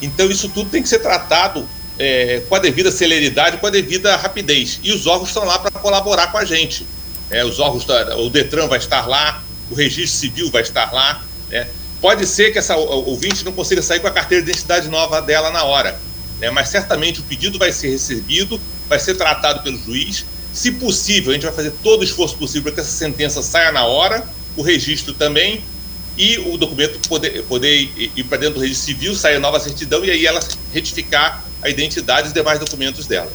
Então, 0.01 0.29
isso 0.29 0.49
tudo 0.49 0.69
tem 0.69 0.81
que 0.81 0.89
ser 0.89 0.99
tratado 0.99 1.67
é, 2.01 2.41
com 2.49 2.55
a 2.55 2.59
devida 2.59 2.91
celeridade, 2.91 3.57
com 3.57 3.67
a 3.67 3.69
devida 3.69 4.15
rapidez. 4.15 4.79
E 4.81 4.91
os 4.91 5.05
órgãos 5.05 5.29
estão 5.29 5.45
lá 5.45 5.59
para 5.59 5.69
colaborar 5.69 6.31
com 6.31 6.39
a 6.39 6.43
gente. 6.43 6.83
É, 7.29 7.45
os 7.45 7.59
órgãos, 7.59 7.85
o 8.17 8.27
Detran 8.27 8.67
vai 8.67 8.79
estar 8.79 9.07
lá, 9.07 9.43
o 9.69 9.75
registro 9.75 10.19
civil 10.19 10.49
vai 10.49 10.63
estar 10.63 10.91
lá. 10.91 11.23
Né? 11.51 11.67
Pode 12.01 12.25
ser 12.25 12.51
que 12.51 12.57
essa 12.57 12.75
ouvinte 12.75 13.45
não 13.45 13.51
consiga 13.51 13.83
sair 13.83 13.99
com 13.99 14.07
a 14.07 14.11
carteira 14.11 14.43
de 14.43 14.49
identidade 14.49 14.89
nova 14.89 15.21
dela 15.21 15.51
na 15.51 15.63
hora, 15.63 15.99
né? 16.39 16.49
mas 16.49 16.69
certamente 16.69 17.19
o 17.19 17.23
pedido 17.23 17.59
vai 17.59 17.71
ser 17.71 17.91
recebido, 17.91 18.59
vai 18.89 18.97
ser 18.97 19.13
tratado 19.13 19.61
pelo 19.61 19.77
juiz. 19.77 20.25
Se 20.51 20.71
possível, 20.71 21.29
a 21.29 21.33
gente 21.35 21.45
vai 21.45 21.53
fazer 21.53 21.71
todo 21.83 22.01
o 22.01 22.03
esforço 22.03 22.35
possível 22.35 22.63
para 22.63 22.71
que 22.71 22.79
essa 22.79 22.97
sentença 22.97 23.43
saia 23.43 23.71
na 23.71 23.85
hora, 23.85 24.27
o 24.57 24.63
registro 24.63 25.13
também, 25.13 25.63
e 26.17 26.39
o 26.39 26.57
documento 26.57 27.07
poder, 27.07 27.43
poder 27.43 27.89
ir 27.95 28.23
para 28.23 28.39
dentro 28.39 28.55
do 28.55 28.61
registro 28.61 28.85
civil, 28.87 29.15
sair 29.15 29.35
a 29.35 29.39
nova 29.39 29.59
certidão 29.59 30.03
e 30.03 30.09
aí 30.09 30.25
ela 30.25 30.39
retificar 30.73 31.50
a 31.61 31.69
identidade 31.69 32.23
e 32.23 32.27
os 32.27 32.33
demais 32.33 32.59
documentos 32.59 33.05
dela. 33.05 33.31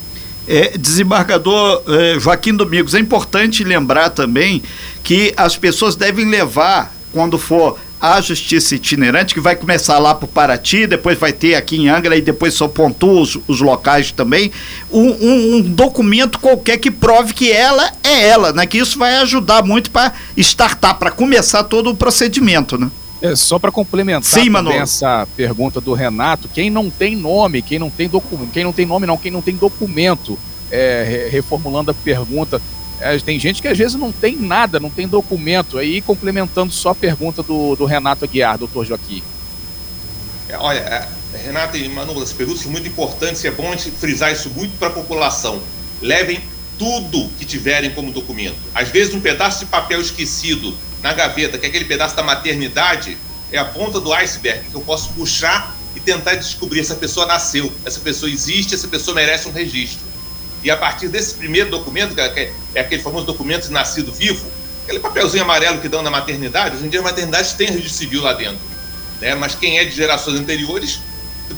É, 0.49 0.79
desembargador 0.79 1.83
é, 1.89 2.21
Joaquim 2.21 2.55
Domingos, 2.55 2.95
é 2.95 3.01
importante 3.01 3.65
lembrar 3.65 4.11
também 4.11 4.63
que 5.03 5.35
as 5.37 5.57
pessoas 5.57 5.97
devem 5.97 6.25
levar, 6.29 6.95
quando 7.13 7.37
for 7.37 7.77
a 8.01 8.21
justiça 8.21 8.75
itinerante, 8.75 9.35
que 9.35 9.41
vai 9.41 9.57
começar 9.57 9.99
lá 9.99 10.15
para 10.15 10.29
Paraty, 10.29 10.87
depois 10.87 11.19
vai 11.19 11.33
ter 11.33 11.55
aqui 11.55 11.77
em 11.77 11.89
Angra 11.89 12.17
e 12.17 12.21
depois 12.21 12.55
só 12.55 12.69
pontua 12.69 13.23
os, 13.23 13.39
os 13.49 13.61
locais 13.61 14.13
também, 14.13 14.53
um, 14.91 15.09
um, 15.09 15.57
um, 15.57 15.63
documento 15.63 16.39
qualquer 16.39 16.77
que 16.77 16.91
prove 16.91 17.33
que 17.33 17.51
ela 17.51 17.91
é 18.05 18.29
ela, 18.29 18.53
né? 18.53 18.67
Que 18.67 18.79
isso 18.79 18.99
vai 18.99 19.17
ajudar 19.17 19.65
muito 19.65 19.91
para 19.91 20.13
startar, 20.37 20.99
para 20.99 21.11
começar 21.11 21.65
todo 21.65 21.91
o 21.91 21.97
procedimento, 21.97 22.79
né? 22.79 22.91
É, 23.23 23.35
só 23.35 23.59
para 23.59 23.73
complementar 23.73 24.25
Sim, 24.25 24.51
essa 24.73 25.27
pergunta 25.37 25.81
do 25.81 25.95
Renato, 25.95 26.49
quem 26.49 26.69
não 26.69 26.91
tem 26.91 27.17
nome, 27.17 27.63
quem 27.63 27.79
não 27.79 27.89
tem 27.89 28.09
documento, 28.09 28.51
quem 28.53 28.63
não 28.63 28.73
tem 28.73 28.85
nome 28.85 29.07
não, 29.07 29.17
quem 29.17 29.31
não 29.31 29.41
tem 29.41 29.57
documento, 29.57 30.39
é, 30.71 31.29
reformulando 31.31 31.91
a 31.91 31.95
pergunta, 31.95 32.61
é, 33.01 33.19
tem 33.19 33.39
gente 33.39 33.63
que 33.63 33.69
às 33.69 33.79
vezes 33.79 33.95
não 33.95 34.13
tem 34.13 34.37
nada, 34.37 34.79
não 34.79 34.91
tem 34.91 35.09
documento, 35.09 35.79
aí 35.79 36.01
complementando 36.03 36.73
só 36.73 36.91
a 36.91 36.95
pergunta 36.95 37.43
do, 37.43 37.75
do 37.75 37.85
Renato 37.87 38.25
Aguiar, 38.25 38.59
doutor 38.59 38.85
Joaquim. 38.85 39.23
É, 40.49 40.57
olha, 40.59 40.79
é, 40.79 41.09
Renato 41.45 41.77
e 41.77 41.89
Manu, 41.89 42.21
as 42.23 42.33
perguntas 42.33 42.63
são 42.63 42.71
muito 42.71 42.89
importantes 42.89 43.43
e 43.45 43.49
é 43.49 43.51
bom 43.51 43.73
a 43.73 43.77
gente 43.77 43.91
frisar 43.93 44.33
isso 44.33 44.51
muito 44.51 44.79
para 44.79 44.89
a 44.89 44.93
população. 44.93 45.61
Levem 46.01 46.41
tudo 46.79 47.29
que 47.39 47.45
tiverem 47.45 47.91
como 47.91 48.13
documento. 48.13 48.57
Às 48.75 48.89
vezes 48.89 49.15
um 49.15 49.21
pedaço 49.21 49.61
de 49.61 49.67
papel 49.67 50.01
esquecido 50.01 50.77
na 51.07 51.15
gaveta, 51.15 51.57
que 51.57 51.65
é 51.65 51.69
aquele 51.69 51.85
pedaço 51.85 52.17
da 52.17 52.23
maternidade, 52.23 53.17
é 53.53 53.59
a 53.59 53.65
ponta 53.65 54.01
do 54.01 54.13
iceberg 54.13 54.69
que 54.69 54.75
eu 54.75 54.81
posso 54.81 55.13
puxar 55.13 55.77
e 55.95 56.01
tentar 56.01 56.35
descobrir 56.35 56.85
se 56.85 56.93
a 56.93 56.97
pessoa 56.97 57.25
nasceu, 57.27 57.73
essa 57.85 58.01
pessoa 58.01 58.29
existe, 58.29 58.75
essa 58.75 58.89
pessoa 58.89 59.15
merece 59.15 59.49
um 59.49 59.53
registro. 59.53 60.05
E 60.65 60.71
a 60.71 60.77
partir 60.77 61.07
desse 61.07 61.35
primeiro 61.35 61.71
documento, 61.71 62.13
que 62.13 62.21
é, 62.21 62.53
é 62.75 62.81
aquele 62.81 63.01
famoso 63.01 63.25
documento 63.25 63.69
de 63.69 63.73
nascido 63.73 64.13
vivo, 64.13 64.45
aquele 64.83 64.99
papelzinho 64.99 65.45
amarelo 65.45 65.81
que 65.81 65.89
dão 65.89 66.03
na 66.03 66.11
maternidade, 66.11 66.75
hoje 66.75 66.87
em 66.87 66.89
dia 66.89 66.99
a 66.99 67.05
maternidade 67.05 67.55
tem 67.55 67.69
registro 67.69 67.99
civil 67.99 68.23
lá 68.23 68.33
dentro. 68.33 68.59
Né? 69.21 69.33
Mas 69.37 69.55
quem 69.55 69.79
é 69.79 69.85
de 69.85 69.93
gerações 69.93 70.41
anteriores 70.41 70.99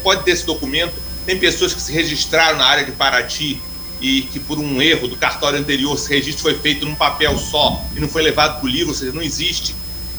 pode 0.02 0.24
ter 0.24 0.32
esse 0.32 0.44
documento. 0.44 0.92
Tem 1.24 1.38
pessoas 1.38 1.72
que 1.72 1.80
se 1.80 1.90
registraram 1.90 2.58
na 2.58 2.66
área 2.66 2.84
de 2.84 2.92
Paraty 2.92 3.60
e 4.00 4.22
que 4.22 4.38
por 4.38 4.58
um 4.58 4.80
erro 4.80 5.08
do 5.08 5.16
cartório 5.16 5.58
anterior 5.58 5.94
esse 5.94 6.08
registro 6.08 6.42
foi 6.42 6.54
feito 6.58 6.86
num 6.86 6.94
papel 6.94 7.36
só 7.38 7.84
e 7.96 8.00
não 8.00 8.08
foi 8.08 8.22
levado 8.22 8.60
para 8.60 8.66
o 8.66 8.68
livro, 8.68 8.90
ou 8.90 8.94
seja, 8.94 9.12
não 9.12 9.22
existe. 9.22 9.74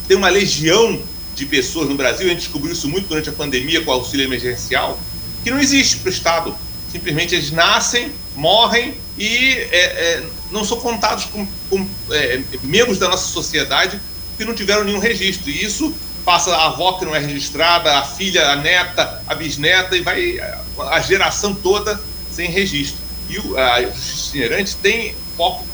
Tem 0.08 0.18
uma 0.18 0.30
legião 0.30 1.02
de 1.36 1.46
pessoas 1.46 1.88
no 1.88 1.96
Brasil, 1.96 2.28
a 2.28 2.30
gente 2.30 2.40
descobriu 2.40 2.74
isso 2.74 2.90
muito 2.90 3.08
durante 3.08 3.30
a 3.30 3.34
pandemia 3.34 3.82
com 3.82 3.92
o 3.92 3.94
auxílio 3.94 4.26
emergencial, 4.26 5.00
que 5.44 5.50
não 5.50 5.60
existe 5.60 5.98
para 5.98 6.10
o 6.10 6.12
Estado. 6.12 6.56
Simplesmente 6.92 7.36
eles 7.36 7.52
nascem, 7.52 8.12
morrem 8.36 8.96
e 9.18 9.54
é, 9.72 9.80
é, 9.80 10.24
não 10.52 10.66
são 10.66 10.80
contados 10.80 11.26
como, 11.26 11.48
como 11.70 11.90
é, 12.12 12.42
membros 12.64 12.98
da 12.98 13.08
nossa 13.08 13.32
sociedade 13.32 14.00
que 14.38 14.44
não 14.44 14.56
tiveram 14.56 14.84
nenhum 14.84 15.00
registro. 15.00 15.50
E 15.50 15.64
isso 15.64 15.94
passa 16.26 16.56
a 16.56 16.68
avó 16.68 16.94
que 16.94 17.06
não 17.06 17.16
é 17.16 17.20
registrada, 17.20 17.98
a 17.98 18.04
filha, 18.04 18.50
a 18.50 18.56
neta, 18.56 19.22
a 19.28 19.36
bisneta 19.36 19.96
e 19.96 20.02
vai 20.02 20.40
a 20.80 21.00
geração 21.00 21.54
toda 21.54 22.02
sem 22.32 22.50
registro. 22.50 23.09
E 23.30 23.38
a 23.58 23.82
justiça 23.84 24.30
itinerante 24.30 24.76
tem 24.78 25.16
foco 25.38 25.66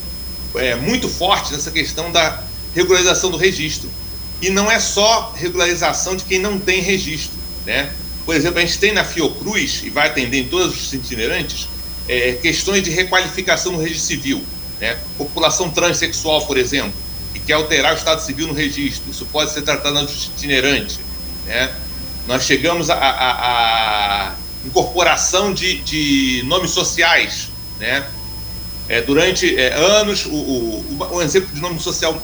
é, 0.56 0.76
muito 0.76 1.08
forte 1.08 1.54
nessa 1.54 1.72
questão 1.72 2.12
da 2.12 2.44
regularização 2.74 3.32
do 3.32 3.38
registro. 3.38 3.90
E 4.42 4.50
não 4.50 4.70
é 4.70 4.80
só 4.80 5.34
regularização 5.36 6.16
de 6.16 6.26
quem 6.26 6.40
não 6.40 6.60
tem 6.60 6.82
registro, 6.82 7.38
né? 7.66 7.90
Por 8.26 8.36
exemplo, 8.36 8.60
a 8.60 8.62
gente 8.62 8.80
tem 8.80 8.92
na 8.92 9.06
Fiocruz, 9.06 9.84
e 9.84 9.90
vai 9.90 10.08
atender 10.08 10.40
em 10.40 10.48
todos 10.48 10.76
os 10.76 10.94
itinerantes, 10.94 11.70
é, 12.08 12.34
questões 12.34 12.84
de 12.84 12.90
requalificação 12.90 13.72
no 13.72 13.78
registro 13.78 14.08
civil. 14.08 14.44
Né? 14.80 14.98
População 15.18 15.70
transexual, 15.70 16.46
por 16.46 16.58
exemplo, 16.58 16.94
que 17.34 17.40
quer 17.40 17.54
alterar 17.54 17.94
o 17.94 17.98
estado 17.98 18.22
civil 18.22 18.48
no 18.48 18.54
registro, 18.54 19.10
isso 19.12 19.26
pode 19.28 19.52
ser 19.52 19.62
tratado 19.62 19.94
na 19.94 20.02
justiça 20.02 20.32
itinerante. 20.38 21.00
Né? 21.46 21.74
Nós 22.28 22.44
chegamos 22.44 22.90
a, 22.90 22.96
a, 22.96 24.30
a 24.30 24.36
incorporação 24.66 25.54
de, 25.54 25.80
de, 25.80 26.44
nomes 26.46 26.72
sociais. 26.72 27.50
Né? 27.80 28.06
É, 28.88 29.02
durante 29.02 29.58
é, 29.58 29.74
anos, 29.74 30.26
o, 30.26 30.30
o, 30.30 31.08
o, 31.12 31.22
exemplo 31.22 31.54
de 31.54 31.62
nome 31.62 31.80
social 31.80 32.22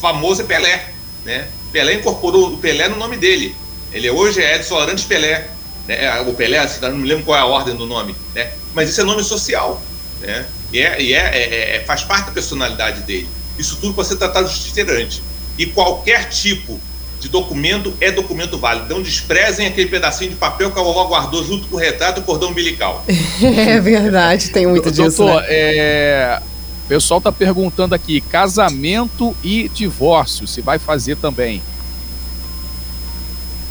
famoso 0.00 0.42
é 0.42 0.44
Pelé. 0.44 0.90
Né? 1.24 1.48
Pelé 1.72 1.94
incorporou 1.94 2.54
o 2.54 2.58
Pelé 2.58 2.88
no 2.88 2.96
nome 2.96 3.16
dele. 3.16 3.54
Ele 3.92 4.10
hoje 4.10 4.42
é 4.42 4.56
Edson 4.56 4.78
Arantes 4.78 5.04
Pelé. 5.04 5.48
Né? 5.86 6.20
O 6.22 6.34
Pelé, 6.34 6.58
assim, 6.58 6.80
não 6.80 6.98
me 6.98 7.08
lembro 7.08 7.24
qual 7.24 7.38
é 7.38 7.40
a 7.40 7.46
ordem 7.46 7.74
do 7.74 7.86
nome. 7.86 8.14
Né? 8.34 8.52
Mas 8.74 8.90
isso 8.90 9.00
é 9.00 9.04
nome 9.04 9.24
social. 9.24 9.82
Né? 10.20 10.46
E, 10.72 10.80
é, 10.80 11.02
e 11.02 11.14
é, 11.14 11.18
é, 11.18 11.76
é 11.76 11.80
faz 11.80 12.02
parte 12.02 12.26
da 12.26 12.32
personalidade 12.32 13.02
dele. 13.02 13.28
Isso 13.58 13.76
tudo 13.80 13.94
pode 13.94 14.08
ser 14.08 14.16
tratado 14.16 14.48
justiceirante. 14.48 15.22
E 15.56 15.66
qualquer 15.66 16.28
tipo 16.28 16.80
de 17.20 17.28
documento 17.28 17.92
é 18.00 18.10
documento 18.10 18.58
válido. 18.58 18.94
Não 18.94 19.02
desprezem 19.02 19.66
aquele 19.66 19.88
pedacinho 19.88 20.30
de 20.30 20.36
papel 20.36 20.70
que 20.70 20.78
a 20.78 20.82
vovó 20.82 21.04
guardou 21.04 21.44
junto 21.44 21.66
com 21.68 21.76
o 21.76 21.78
retrato 21.78 22.20
e 22.20 22.22
o 22.22 22.24
cordão 22.24 22.50
umbilical. 22.50 23.04
é 23.42 23.80
verdade, 23.80 24.50
tem 24.50 24.66
muito 24.66 24.90
Doutor, 24.90 25.08
disso. 25.08 25.24
Né? 25.24 25.46
É... 25.48 26.42
O 26.84 26.88
pessoal 26.88 27.18
está 27.18 27.30
perguntando 27.30 27.94
aqui: 27.94 28.20
casamento 28.20 29.36
e 29.42 29.68
divórcio, 29.68 30.46
se 30.46 30.60
vai 30.60 30.78
fazer 30.78 31.16
também? 31.16 31.62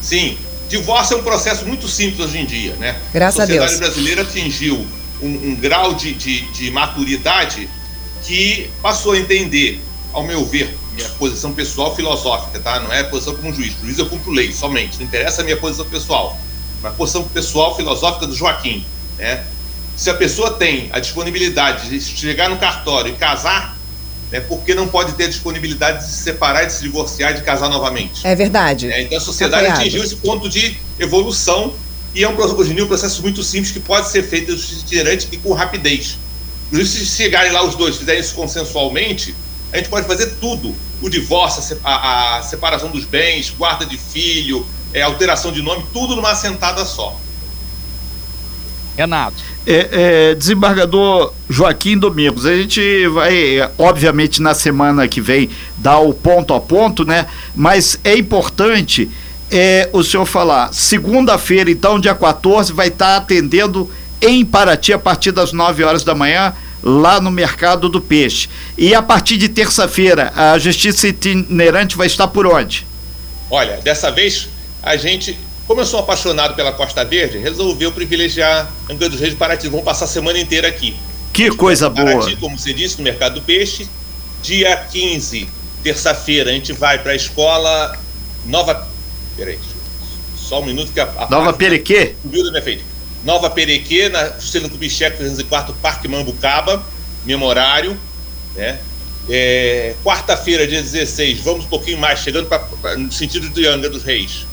Sim, 0.01 0.37
divórcio 0.69 1.15
é 1.15 1.19
um 1.19 1.23
processo 1.23 1.65
muito 1.65 1.87
simples 1.87 2.19
hoje 2.19 2.37
em 2.37 2.45
dia, 2.45 2.75
né? 2.75 2.95
Graças 3.13 3.39
a, 3.39 3.45
Deus. 3.45 3.59
A 3.59 3.67
sociedade 3.67 3.91
brasileira 3.91 4.21
atingiu 4.21 4.85
um, 5.21 5.27
um 5.27 5.55
grau 5.55 5.95
de, 5.95 6.13
de, 6.13 6.41
de 6.51 6.69
maturidade 6.69 7.67
que 8.23 8.69
passou 8.81 9.13
a 9.13 9.19
entender, 9.19 9.81
ao 10.13 10.23
meu 10.23 10.45
ver, 10.45 10.77
minha 10.93 11.09
posição 11.09 11.53
pessoal 11.53 11.95
filosófica, 11.95 12.59
tá? 12.59 12.79
Não 12.79 12.91
é 12.91 13.03
posição 13.03 13.35
como 13.35 13.53
juiz. 13.53 13.73
Juiz 13.81 13.97
eu 13.97 14.07
cumpro 14.07 14.31
lei 14.31 14.51
somente. 14.51 14.97
Não 14.97 15.05
interessa 15.05 15.41
a 15.41 15.43
minha 15.43 15.57
posição 15.57 15.85
pessoal. 15.85 16.37
Mas 16.81 16.95
posição 16.95 17.23
pessoal 17.23 17.75
filosófica 17.75 18.25
do 18.27 18.35
Joaquim, 18.35 18.85
né? 19.17 19.43
Se 19.95 20.09
a 20.09 20.13
pessoa 20.13 20.51
tem 20.51 20.89
a 20.91 20.99
disponibilidade 20.99 21.89
de 21.89 21.99
chegar 21.99 22.49
no 22.49 22.57
cartório 22.57 23.11
e 23.11 23.15
casar, 23.15 23.75
né, 24.31 24.39
porque 24.41 24.75
não 24.75 24.87
pode 24.87 25.13
ter 25.13 25.25
a 25.25 25.27
disponibilidade 25.27 26.05
de 26.05 26.11
se 26.11 26.23
separar, 26.23 26.65
de 26.65 26.73
se 26.73 26.83
divorciar, 26.83 27.33
de 27.33 27.41
casar 27.41 27.69
novamente. 27.69 28.25
É 28.25 28.35
verdade. 28.35 28.91
É, 28.91 29.01
então 29.01 29.17
a 29.17 29.21
sociedade 29.21 29.65
Apoiado. 29.65 29.79
atingiu 29.79 30.03
esse 30.03 30.17
ponto 30.17 30.47
de 30.47 30.77
evolução 30.99 31.73
e 32.13 32.23
é 32.23 32.29
um, 32.29 32.33
um 32.33 32.87
processo 32.87 33.21
muito 33.21 33.43
simples 33.43 33.71
que 33.71 33.79
pode 33.79 34.09
ser 34.09 34.23
feito 34.23 34.51
itinerante 34.51 35.29
e 35.31 35.37
com 35.37 35.53
rapidez. 35.53 36.17
Se 36.71 37.05
chegarem 37.05 37.51
lá 37.51 37.63
os 37.63 37.75
dois, 37.75 37.95
fizerem 37.95 38.19
isso 38.19 38.35
consensualmente, 38.35 39.33
a 39.71 39.77
gente 39.77 39.89
pode 39.89 40.07
fazer 40.07 40.35
tudo. 40.39 40.73
O 41.01 41.09
divórcio, 41.09 41.77
a, 41.83 42.37
a 42.37 42.43
separação 42.43 42.89
dos 42.89 43.05
bens, 43.05 43.53
guarda 43.55 43.85
de 43.85 43.97
filho, 43.97 44.65
é, 44.93 45.01
alteração 45.01 45.51
de 45.51 45.61
nome, 45.61 45.85
tudo 45.93 46.15
numa 46.15 46.31
assentada 46.31 46.85
só. 46.85 47.19
Renato. 48.97 49.37
É, 49.65 50.29
é, 50.31 50.35
desembargador 50.35 51.33
Joaquim 51.47 51.97
Domingos, 51.97 52.45
a 52.45 52.55
gente 52.55 53.07
vai, 53.09 53.59
obviamente, 53.77 54.41
na 54.41 54.55
semana 54.55 55.07
que 55.07 55.21
vem 55.21 55.49
dar 55.77 55.99
o 55.99 56.13
ponto 56.13 56.53
a 56.53 56.59
ponto, 56.59 57.05
né? 57.05 57.27
Mas 57.55 57.99
é 58.03 58.17
importante 58.17 59.09
é, 59.51 59.89
o 59.93 60.03
senhor 60.03 60.25
falar, 60.25 60.73
segunda-feira, 60.73 61.69
então, 61.69 61.99
dia 61.99 62.15
14, 62.15 62.73
vai 62.73 62.87
estar 62.87 63.05
tá 63.05 63.17
atendendo 63.17 63.89
em 64.21 64.43
Paraty 64.43 64.93
a 64.93 64.99
partir 64.99 65.31
das 65.31 65.53
9 65.53 65.83
horas 65.83 66.03
da 66.03 66.15
manhã, 66.15 66.53
lá 66.81 67.19
no 67.19 67.31
Mercado 67.31 67.89
do 67.89 67.99
Peixe. 68.01 68.49
E 68.77 68.93
a 68.93 69.01
partir 69.01 69.37
de 69.37 69.49
terça-feira, 69.49 70.31
a 70.35 70.57
Justiça 70.57 71.07
Itinerante 71.07 71.97
vai 71.97 72.07
estar 72.07 72.27
por 72.27 72.45
onde? 72.45 72.85
Olha, 73.49 73.77
dessa 73.77 74.11
vez 74.11 74.49
a 74.83 74.95
gente, 74.95 75.37
como 75.65 75.81
eu 75.81 75.85
sou 75.85 75.99
apaixonado 75.99 76.55
pela 76.55 76.71
Costa 76.71 77.03
Verde, 77.03 77.37
resolveu 77.37 77.91
privilegiar 77.91 78.71
Angra 78.89 79.09
dos 79.09 79.19
Reis 79.19 79.33
e 79.33 79.35
Paraty. 79.35 79.69
Vamos 79.69 79.85
passar 79.85 80.05
a 80.05 80.07
semana 80.07 80.39
inteira 80.39 80.67
aqui. 80.67 80.95
Que 81.33 81.49
coisa 81.51 81.89
boa! 81.89 82.05
Paraty, 82.05 82.35
como 82.37 82.57
você 82.57 82.73
disse, 82.73 82.97
no 82.97 83.03
Mercado 83.03 83.35
do 83.35 83.41
Peixe. 83.41 83.87
Dia 84.41 84.75
15, 84.77 85.47
terça-feira, 85.83 86.51
a 86.51 86.53
gente 86.53 86.73
vai 86.73 86.99
para 86.99 87.11
a 87.11 87.15
escola 87.15 87.97
Nova. 88.45 88.87
Peraí, 89.35 89.59
só 90.35 90.61
um 90.61 90.65
minuto 90.65 90.91
que 90.93 90.99
a. 90.99 91.09
a 91.17 91.29
Nova 91.29 91.53
Perequê? 91.53 92.15
Subiu 92.21 92.43
da 92.43 92.51
minha 92.51 92.63
frente. 92.63 92.83
Nova 93.23 93.49
Perequê, 93.49 94.09
na 94.09 94.29
Juscelino 94.39 94.69
Kubitschek, 94.69 95.17
304, 95.17 95.73
Parque 95.81 96.07
Mambucaba, 96.07 96.83
memorário, 97.25 97.97
né? 98.55 98.79
É, 99.29 99.93
Quarta-feira, 100.03 100.65
dia 100.65 100.81
16, 100.81 101.39
vamos 101.41 101.65
um 101.65 101.67
pouquinho 101.67 101.97
mais, 101.97 102.19
chegando 102.19 102.47
pra, 102.47 102.59
pra, 102.59 102.95
no 102.95 103.11
sentido 103.11 103.49
de 103.49 103.67
Angra 103.67 103.89
dos 103.89 104.03
Reis, 104.03 104.45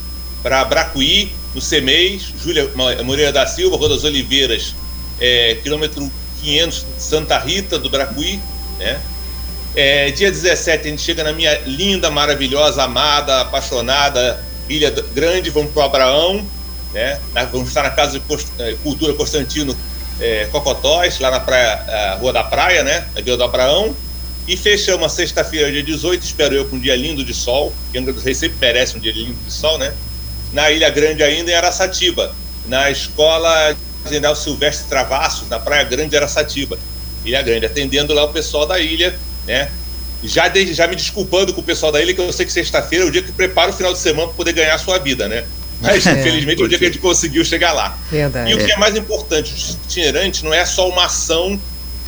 para 0.43 0.65
Bracuí, 0.65 1.31
no 1.55 1.61
CEMEIS, 1.61 2.33
Júlia 2.43 2.69
Moreira 3.05 3.33
da 3.33 3.47
Silva, 3.47 3.77
Rua 3.77 3.91
das 3.91 4.03
Oliveiras, 4.03 4.75
é, 5.21 5.57
quilômetro 5.63 6.11
500, 6.43 6.87
Santa 6.99 7.39
Rita 7.39 7.79
do 7.79 7.89
Bracuí, 7.89 8.41
né? 8.79 9.01
É, 9.77 10.11
dia 10.11 10.31
17, 10.31 10.87
a 10.87 10.91
gente 10.91 11.03
chega 11.03 11.25
na 11.25 11.33
minha 11.33 11.57
linda, 11.67 12.11
maravilhosa, 12.11 12.85
amada, 12.85 13.41
apaixonada 13.41 14.41
Ilha 14.69 14.91
Grande, 15.13 15.51
vamos 15.51 15.73
para 15.73 15.85
Abraão, 15.85 16.49
né? 16.95 17.19
Vamos 17.51 17.69
estar 17.69 17.83
na 17.83 17.91
Casa 17.91 18.19
de 18.19 18.25
eh, 18.61 18.77
Cultura 18.83 19.13
Constantino 19.13 19.77
é, 20.21 20.47
Cocotós, 20.47 21.19
lá 21.19 21.31
na 21.31 21.41
praia, 21.41 22.15
Rua 22.21 22.33
da 22.33 22.45
Praia, 22.45 22.85
né? 22.85 23.07
Na 23.15 23.21
Vila 23.21 23.37
do 23.37 23.45
Abraão. 23.45 23.95
E 24.47 24.57
fechamos 24.57 25.13
sexta-feira, 25.13 25.73
dia 25.73 25.83
18, 25.83 26.23
espero 26.23 26.55
eu, 26.55 26.67
com 26.67 26.77
um 26.77 26.79
dia 26.79 26.95
lindo 26.95 27.25
de 27.25 27.35
sol, 27.35 27.73
que 27.91 27.99
Angra 27.99 28.13
dos 28.13 28.23
Reis 28.23 28.37
sempre 28.37 28.59
merece 28.61 28.97
um 28.97 29.01
dia 29.01 29.13
lindo 29.13 29.35
de 29.45 29.53
sol, 29.53 29.79
né? 29.79 29.93
Na 30.53 30.71
Ilha 30.71 30.89
Grande 30.91 31.23
ainda, 31.23 31.51
em 31.51 31.55
Araçatiba, 31.55 32.35
na 32.67 32.91
Escola 32.91 33.75
General 34.07 34.37
Silvestre 34.37 34.87
Travassos, 34.89 35.49
na 35.49 35.59
Praia 35.59 35.85
Grande 35.85 36.11
de 36.11 36.17
Araçatiba. 36.17 36.79
Ilha 37.25 37.41
Grande, 37.43 37.65
atendendo 37.67 38.13
lá 38.13 38.25
o 38.25 38.29
pessoal 38.29 38.67
da 38.67 38.79
ilha, 38.79 39.19
né? 39.47 39.71
Já, 40.23 40.51
já 40.73 40.87
me 40.87 40.95
desculpando 40.95 41.53
com 41.53 41.61
o 41.61 41.65
pessoal 41.65 41.91
da 41.91 42.01
ilha, 42.01 42.15
que 42.15 42.21
eu 42.21 42.33
sei 42.33 42.47
que 42.47 42.53
sexta-feira 42.53 43.05
é 43.05 43.09
o 43.09 43.11
dia 43.11 43.23
que 43.23 43.33
prepara 43.33 43.71
o 43.71 43.75
final 43.75 43.93
de 43.93 43.99
semana 43.99 44.29
para 44.29 44.37
poder 44.37 44.53
ganhar 44.53 44.75
a 44.75 44.79
sua 44.79 44.99
vida, 44.99 45.27
né? 45.27 45.45
Mas, 45.85 46.07
é. 46.07 46.21
infelizmente, 46.21 46.63
é 46.63 46.65
o 46.65 46.69
dia 46.69 46.79
que 46.79 46.85
a 46.85 46.89
gente 46.89 46.99
conseguiu 46.99 47.45
chegar 47.45 47.73
lá. 47.73 47.97
Verdade. 48.11 48.51
E 48.51 48.55
o 48.55 48.59
que 48.59 48.73
é 48.73 48.77
mais 48.77 48.97
importante, 48.97 49.53
o 49.53 49.87
itinerante 49.87 50.45
não 50.45 50.53
é 50.53 50.65
só 50.65 50.89
uma 50.89 51.05
ação 51.07 51.61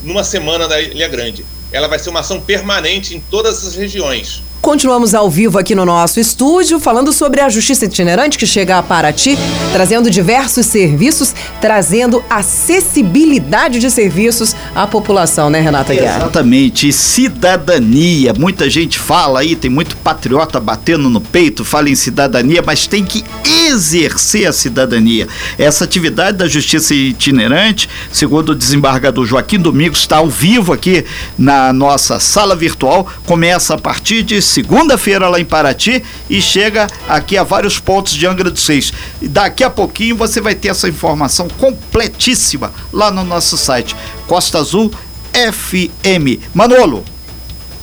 numa 0.02 0.24
semana 0.24 0.66
da 0.66 0.80
Ilha 0.80 1.08
Grande. 1.08 1.44
Ela 1.72 1.88
vai 1.88 1.98
ser 1.98 2.10
uma 2.10 2.20
ação 2.20 2.40
permanente 2.40 3.14
em 3.14 3.20
todas 3.20 3.66
as 3.66 3.74
regiões. 3.74 4.42
Continuamos 4.66 5.14
ao 5.14 5.30
vivo 5.30 5.60
aqui 5.60 5.76
no 5.76 5.84
nosso 5.84 6.18
estúdio, 6.18 6.80
falando 6.80 7.12
sobre 7.12 7.40
a 7.40 7.48
Justiça 7.48 7.84
Itinerante 7.84 8.36
que 8.36 8.48
chega 8.48 8.76
a 8.76 8.82
Paraty, 8.82 9.38
trazendo 9.72 10.10
diversos 10.10 10.66
serviços, 10.66 11.32
trazendo 11.60 12.20
acessibilidade 12.28 13.78
de 13.78 13.88
serviços 13.88 14.56
à 14.74 14.84
população, 14.84 15.48
né, 15.48 15.60
Renata 15.60 15.94
Guiar? 15.94 16.16
Exatamente, 16.16 16.92
cidadania. 16.92 18.34
Muita 18.36 18.68
gente 18.68 18.98
fala 18.98 19.38
aí, 19.38 19.54
tem 19.54 19.70
muito 19.70 19.96
patriota 19.98 20.58
batendo 20.58 21.08
no 21.08 21.20
peito, 21.20 21.64
fala 21.64 21.88
em 21.88 21.94
cidadania, 21.94 22.60
mas 22.60 22.88
tem 22.88 23.04
que 23.04 23.24
exercer 23.68 24.48
a 24.48 24.52
cidadania. 24.52 25.28
Essa 25.56 25.84
atividade 25.84 26.38
da 26.38 26.48
Justiça 26.48 26.92
Itinerante, 26.92 27.88
segundo 28.10 28.48
o 28.48 28.54
desembargador 28.54 29.24
Joaquim 29.26 29.60
Domingos, 29.60 30.00
está 30.00 30.16
ao 30.16 30.28
vivo 30.28 30.72
aqui 30.72 31.04
na 31.38 31.72
nossa 31.72 32.18
sala 32.18 32.56
virtual, 32.56 33.06
começa 33.24 33.72
a 33.72 33.78
partir 33.78 34.24
de 34.24 34.42
segunda-feira 34.56 35.28
lá 35.28 35.38
em 35.38 35.44
Paraty 35.44 36.02
e 36.30 36.40
chega 36.40 36.86
aqui 37.06 37.36
a 37.36 37.42
vários 37.42 37.78
pontos 37.78 38.14
de 38.14 38.26
Angra 38.26 38.50
dos 38.50 38.66
Reis. 38.66 38.90
E 39.20 39.28
daqui 39.28 39.62
a 39.62 39.68
pouquinho 39.68 40.16
você 40.16 40.40
vai 40.40 40.54
ter 40.54 40.68
essa 40.68 40.88
informação 40.88 41.46
completíssima 41.58 42.72
lá 42.90 43.10
no 43.10 43.22
nosso 43.22 43.58
site 43.58 43.94
Costa 44.26 44.58
Azul 44.58 44.90
FM. 45.34 46.40
Manolo. 46.54 47.04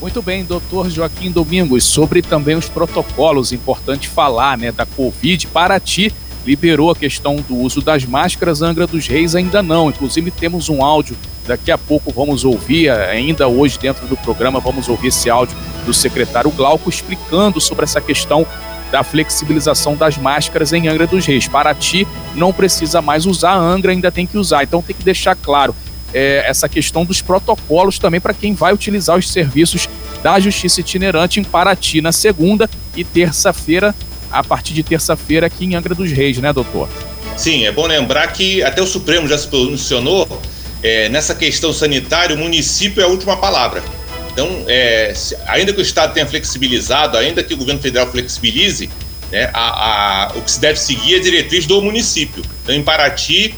Muito 0.01 0.19
bem, 0.19 0.43
doutor 0.43 0.89
Joaquim 0.89 1.29
Domingos, 1.29 1.83
sobre 1.83 2.23
também 2.23 2.55
os 2.55 2.67
protocolos, 2.67 3.53
importante 3.53 4.09
falar, 4.09 4.57
né, 4.57 4.71
da 4.71 4.85
Covid. 4.87 5.45
Paraty 5.47 6.11
liberou 6.43 6.89
a 6.89 6.95
questão 6.95 7.35
do 7.35 7.55
uso 7.55 7.81
das 7.81 8.03
máscaras, 8.03 8.63
Angra 8.63 8.87
dos 8.87 9.05
Reis 9.05 9.35
ainda 9.35 9.61
não. 9.61 9.89
Inclusive 9.89 10.31
temos 10.31 10.69
um 10.69 10.83
áudio 10.83 11.15
Daqui 11.45 11.71
a 11.71 11.77
pouco 11.77 12.11
vamos 12.11 12.45
ouvir, 12.45 12.89
ainda 12.89 13.47
hoje 13.47 13.77
dentro 13.77 14.07
do 14.07 14.15
programa, 14.15 14.61
vamos 14.61 14.87
ouvir 14.87 15.09
esse 15.09 15.29
áudio 15.29 15.57
do 15.83 15.93
secretário 15.93 16.49
Glauco 16.51 16.89
explicando 16.89 17.59
sobre 17.61 17.83
essa 17.83 18.01
questão 18.01 18.45
da 18.91 19.03
flexibilização 19.03 19.95
das 19.95 20.17
máscaras 20.17 20.71
em 20.71 20.87
Angra 20.87 21.07
dos 21.07 21.25
Reis. 21.25 21.47
Paraty 21.47 22.07
não 22.35 22.53
precisa 22.53 23.01
mais 23.01 23.25
usar, 23.25 23.55
Angra 23.55 23.91
ainda 23.91 24.11
tem 24.11 24.27
que 24.27 24.37
usar. 24.37 24.63
Então 24.63 24.81
tem 24.81 24.95
que 24.95 25.03
deixar 25.03 25.35
claro 25.35 25.75
é, 26.13 26.43
essa 26.47 26.69
questão 26.69 27.03
dos 27.03 27.21
protocolos 27.21 27.97
também 27.97 28.21
para 28.21 28.33
quem 28.33 28.53
vai 28.53 28.71
utilizar 28.71 29.17
os 29.17 29.31
serviços 29.31 29.89
da 30.21 30.39
Justiça 30.39 30.79
Itinerante 30.79 31.39
em 31.39 31.43
Paraty 31.43 32.01
na 32.01 32.11
segunda 32.11 32.69
e 32.95 33.03
terça-feira, 33.03 33.95
a 34.31 34.43
partir 34.43 34.73
de 34.73 34.83
terça-feira 34.83 35.47
aqui 35.47 35.65
em 35.65 35.75
Angra 35.75 35.95
dos 35.95 36.11
Reis, 36.11 36.37
né, 36.37 36.53
doutor? 36.53 36.87
Sim, 37.35 37.65
é 37.65 37.71
bom 37.71 37.87
lembrar 37.87 38.27
que 38.27 38.61
até 38.61 38.81
o 38.81 38.85
Supremo 38.85 39.27
já 39.27 39.37
se 39.37 39.47
posicionou 39.47 40.27
é, 40.83 41.09
nessa 41.09 41.33
questão 41.33 41.73
sanitária, 41.73 42.35
o 42.35 42.39
município 42.39 43.01
é 43.01 43.05
a 43.05 43.07
última 43.07 43.37
palavra. 43.37 43.81
Então, 44.33 44.65
é, 44.67 45.13
ainda 45.47 45.71
que 45.71 45.79
o 45.79 45.81
Estado 45.81 46.13
tenha 46.13 46.25
flexibilizado, 46.25 47.17
ainda 47.17 47.43
que 47.43 47.53
o 47.53 47.57
governo 47.57 47.79
federal 47.79 48.11
flexibilize, 48.11 48.89
né, 49.31 49.49
a, 49.53 50.25
a, 50.25 50.31
o 50.35 50.41
que 50.41 50.51
se 50.51 50.59
deve 50.59 50.79
seguir 50.79 51.15
é 51.15 51.17
a 51.19 51.21
diretriz 51.21 51.65
do 51.67 51.81
município. 51.81 52.43
Então, 52.63 52.73
em 52.73 52.81
Paraty, 52.81 53.53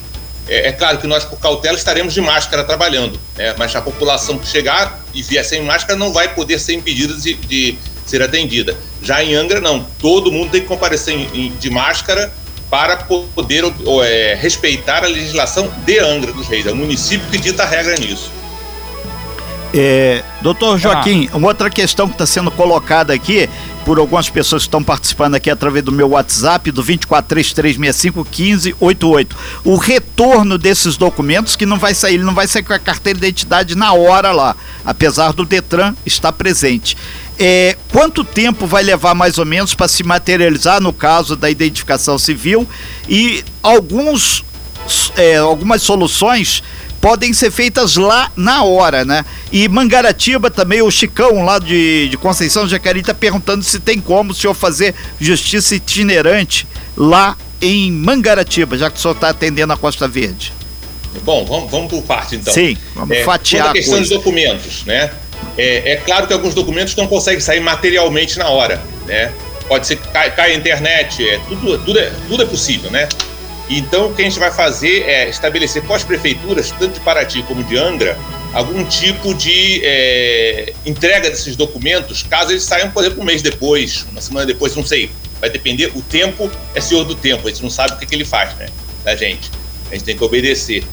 é, 0.47 0.67
é, 0.67 0.71
claro 0.73 0.97
que 0.97 1.07
nós, 1.07 1.23
por 1.23 1.39
cautela, 1.39 1.77
estaremos 1.77 2.13
de 2.13 2.21
máscara 2.21 2.63
trabalhando, 2.63 3.19
né, 3.37 3.55
mas 3.57 3.73
a 3.75 3.81
população 3.81 4.37
que 4.37 4.47
chegar 4.47 5.01
e 5.13 5.23
vier 5.23 5.43
sem 5.45 5.61
máscara 5.61 5.97
não 5.97 6.11
vai 6.11 6.35
poder 6.35 6.59
ser 6.59 6.73
impedida 6.73 7.13
de, 7.13 7.35
de 7.35 7.77
ser 8.05 8.21
atendida. 8.21 8.75
Já 9.01 9.23
em 9.23 9.33
Angra, 9.33 9.61
não. 9.61 9.85
Todo 9.99 10.31
mundo 10.31 10.51
tem 10.51 10.61
que 10.61 10.67
comparecer 10.67 11.13
em, 11.13 11.29
em, 11.33 11.55
de 11.55 11.69
máscara 11.69 12.31
para 12.69 12.97
poder 12.97 13.63
é, 14.03 14.37
respeitar 14.39 15.03
a 15.03 15.07
legislação 15.07 15.71
de 15.85 15.99
Angra 15.99 16.33
dos 16.33 16.47
Reis. 16.47 16.65
É 16.65 16.71
o 16.71 16.75
município 16.75 17.27
que 17.29 17.37
dita 17.37 17.63
a 17.63 17.65
regra 17.65 17.95
nisso. 17.95 18.31
É, 19.77 20.23
doutor 20.41 20.79
Joaquim, 20.79 21.27
ah. 21.33 21.35
uma 21.35 21.49
outra 21.49 21.69
questão 21.69 22.07
que 22.07 22.13
está 22.13 22.25
sendo 22.25 22.49
colocada 22.49 23.13
aqui 23.13 23.49
por 23.83 23.99
algumas 23.99 24.29
pessoas 24.29 24.63
que 24.63 24.69
estão 24.69 24.81
participando 24.81 25.35
aqui 25.35 25.49
através 25.49 25.83
do 25.83 25.91
meu 25.91 26.11
WhatsApp, 26.11 26.71
do 26.71 26.81
2433651588. 26.81 29.27
O 29.65 29.75
retorno 29.75 30.57
desses 30.57 30.95
documentos 30.95 31.57
que 31.57 31.65
não 31.65 31.77
vai 31.77 31.93
sair, 31.93 32.13
ele 32.13 32.23
não 32.23 32.33
vai 32.33 32.47
sair 32.47 32.63
com 32.63 32.71
a 32.71 32.79
carteira 32.79 33.19
de 33.19 33.25
identidade 33.25 33.75
na 33.75 33.91
hora 33.91 34.31
lá, 34.31 34.55
apesar 34.85 35.33
do 35.33 35.43
Detran 35.43 35.93
estar 36.05 36.31
presente. 36.31 36.95
É, 37.37 37.75
quanto 37.91 38.23
tempo 38.23 38.65
vai 38.65 38.81
levar 38.81 39.13
mais 39.13 39.37
ou 39.37 39.45
menos 39.45 39.75
para 39.75 39.89
se 39.89 40.03
materializar 40.03 40.81
no 40.81 40.93
caso 40.93 41.35
da 41.35 41.49
identificação 41.49 42.17
civil 42.17 42.65
e 43.09 43.43
alguns 43.61 44.41
é, 45.17 45.37
algumas 45.37 45.81
soluções 45.81 46.61
podem 47.05 47.33
ser 47.33 47.51
feitas 47.51 47.97
lá 47.97 48.31
na 48.35 48.63
hora, 48.63 49.05
né? 49.05 49.23
E 49.51 49.69
Mangaratiba 49.69 50.49
também, 50.49 50.81
o 50.81 50.89
Chicão 50.89 51.45
lá 51.45 51.59
de, 51.59 52.09
de 52.09 52.17
Conceição 52.17 52.67
Jacarí 52.67 53.01
está 53.01 53.13
perguntando 53.13 53.63
se 53.63 53.79
tem 53.79 54.01
como 54.01 54.31
o 54.31 54.33
senhor 54.33 54.55
fazer 54.55 54.95
justiça 55.21 55.75
itinerante 55.75 56.67
lá 56.97 57.37
em 57.61 57.91
Mangaratiba, 57.91 58.75
já 58.75 58.89
que 58.89 58.97
o 58.97 58.99
senhor 58.99 59.13
está 59.13 59.29
atendendo 59.29 59.71
a 59.71 59.77
Costa 59.77 60.07
Verde. 60.07 60.51
Bom, 61.23 61.45
vamos, 61.45 61.69
vamos 61.69 61.91
por 61.91 62.01
parte 62.01 62.37
então. 62.37 62.51
Sim, 62.51 62.75
vamos 62.95 63.15
é, 63.15 63.23
fatiar 63.23 63.69
a 63.69 63.73
questão 63.73 63.99
dos 63.99 64.09
documentos, 64.09 64.83
né? 64.85 65.11
É, 65.59 65.91
é, 65.91 65.95
claro 65.97 66.25
que 66.25 66.33
alguns 66.33 66.55
documentos 66.55 66.95
não 66.95 67.05
conseguem 67.05 67.39
sair 67.39 67.59
materialmente 67.59 68.39
na 68.39 68.49
hora, 68.49 68.81
né? 69.05 69.31
Pode 69.67 69.85
ser 69.85 69.97
que 69.97 70.07
caia, 70.07 70.31
caia 70.31 70.55
a 70.55 70.57
internet, 70.57 71.23
é, 71.23 71.39
tudo, 71.47 71.77
tudo, 71.77 71.99
é, 71.99 72.11
tudo 72.27 72.41
é 72.41 72.45
possível, 72.47 72.89
né? 72.89 73.07
Então, 73.69 74.07
o 74.07 74.13
que 74.13 74.21
a 74.21 74.25
gente 74.25 74.39
vai 74.39 74.51
fazer 74.51 75.03
é 75.03 75.27
estabelecer 75.27 75.81
com 75.83 75.93
as 75.93 76.03
prefeituras, 76.03 76.71
tanto 76.71 76.93
de 76.93 76.99
Paraty 76.99 77.41
como 77.43 77.63
de 77.63 77.77
Angra, 77.77 78.17
algum 78.53 78.85
tipo 78.85 79.33
de 79.33 79.81
é, 79.83 80.73
entrega 80.85 81.29
desses 81.29 81.55
documentos, 81.55 82.23
caso 82.23 82.51
eles 82.51 82.63
saiam, 82.63 82.91
por 82.91 83.03
exemplo, 83.03 83.21
um 83.21 83.25
mês 83.25 83.41
depois, 83.41 84.05
uma 84.11 84.21
semana 84.21 84.45
depois, 84.45 84.75
não 84.75 84.85
sei. 84.85 85.09
Vai 85.41 85.49
depender, 85.49 85.91
o 85.95 86.01
tempo 86.01 86.49
é 86.73 86.79
senhor 86.79 87.03
do 87.03 87.15
tempo, 87.15 87.47
a 87.47 87.51
gente 87.51 87.63
não 87.63 87.69
sabe 87.69 87.93
o 87.93 87.97
que, 87.97 88.05
que 88.05 88.15
ele 88.15 88.23
faz, 88.23 88.55
né? 88.55 88.67
Da 89.03 89.15
gente. 89.15 89.51
A 89.89 89.95
gente 89.95 90.05
tem 90.05 90.15
que 90.15 90.23
obedecer. 90.23 90.83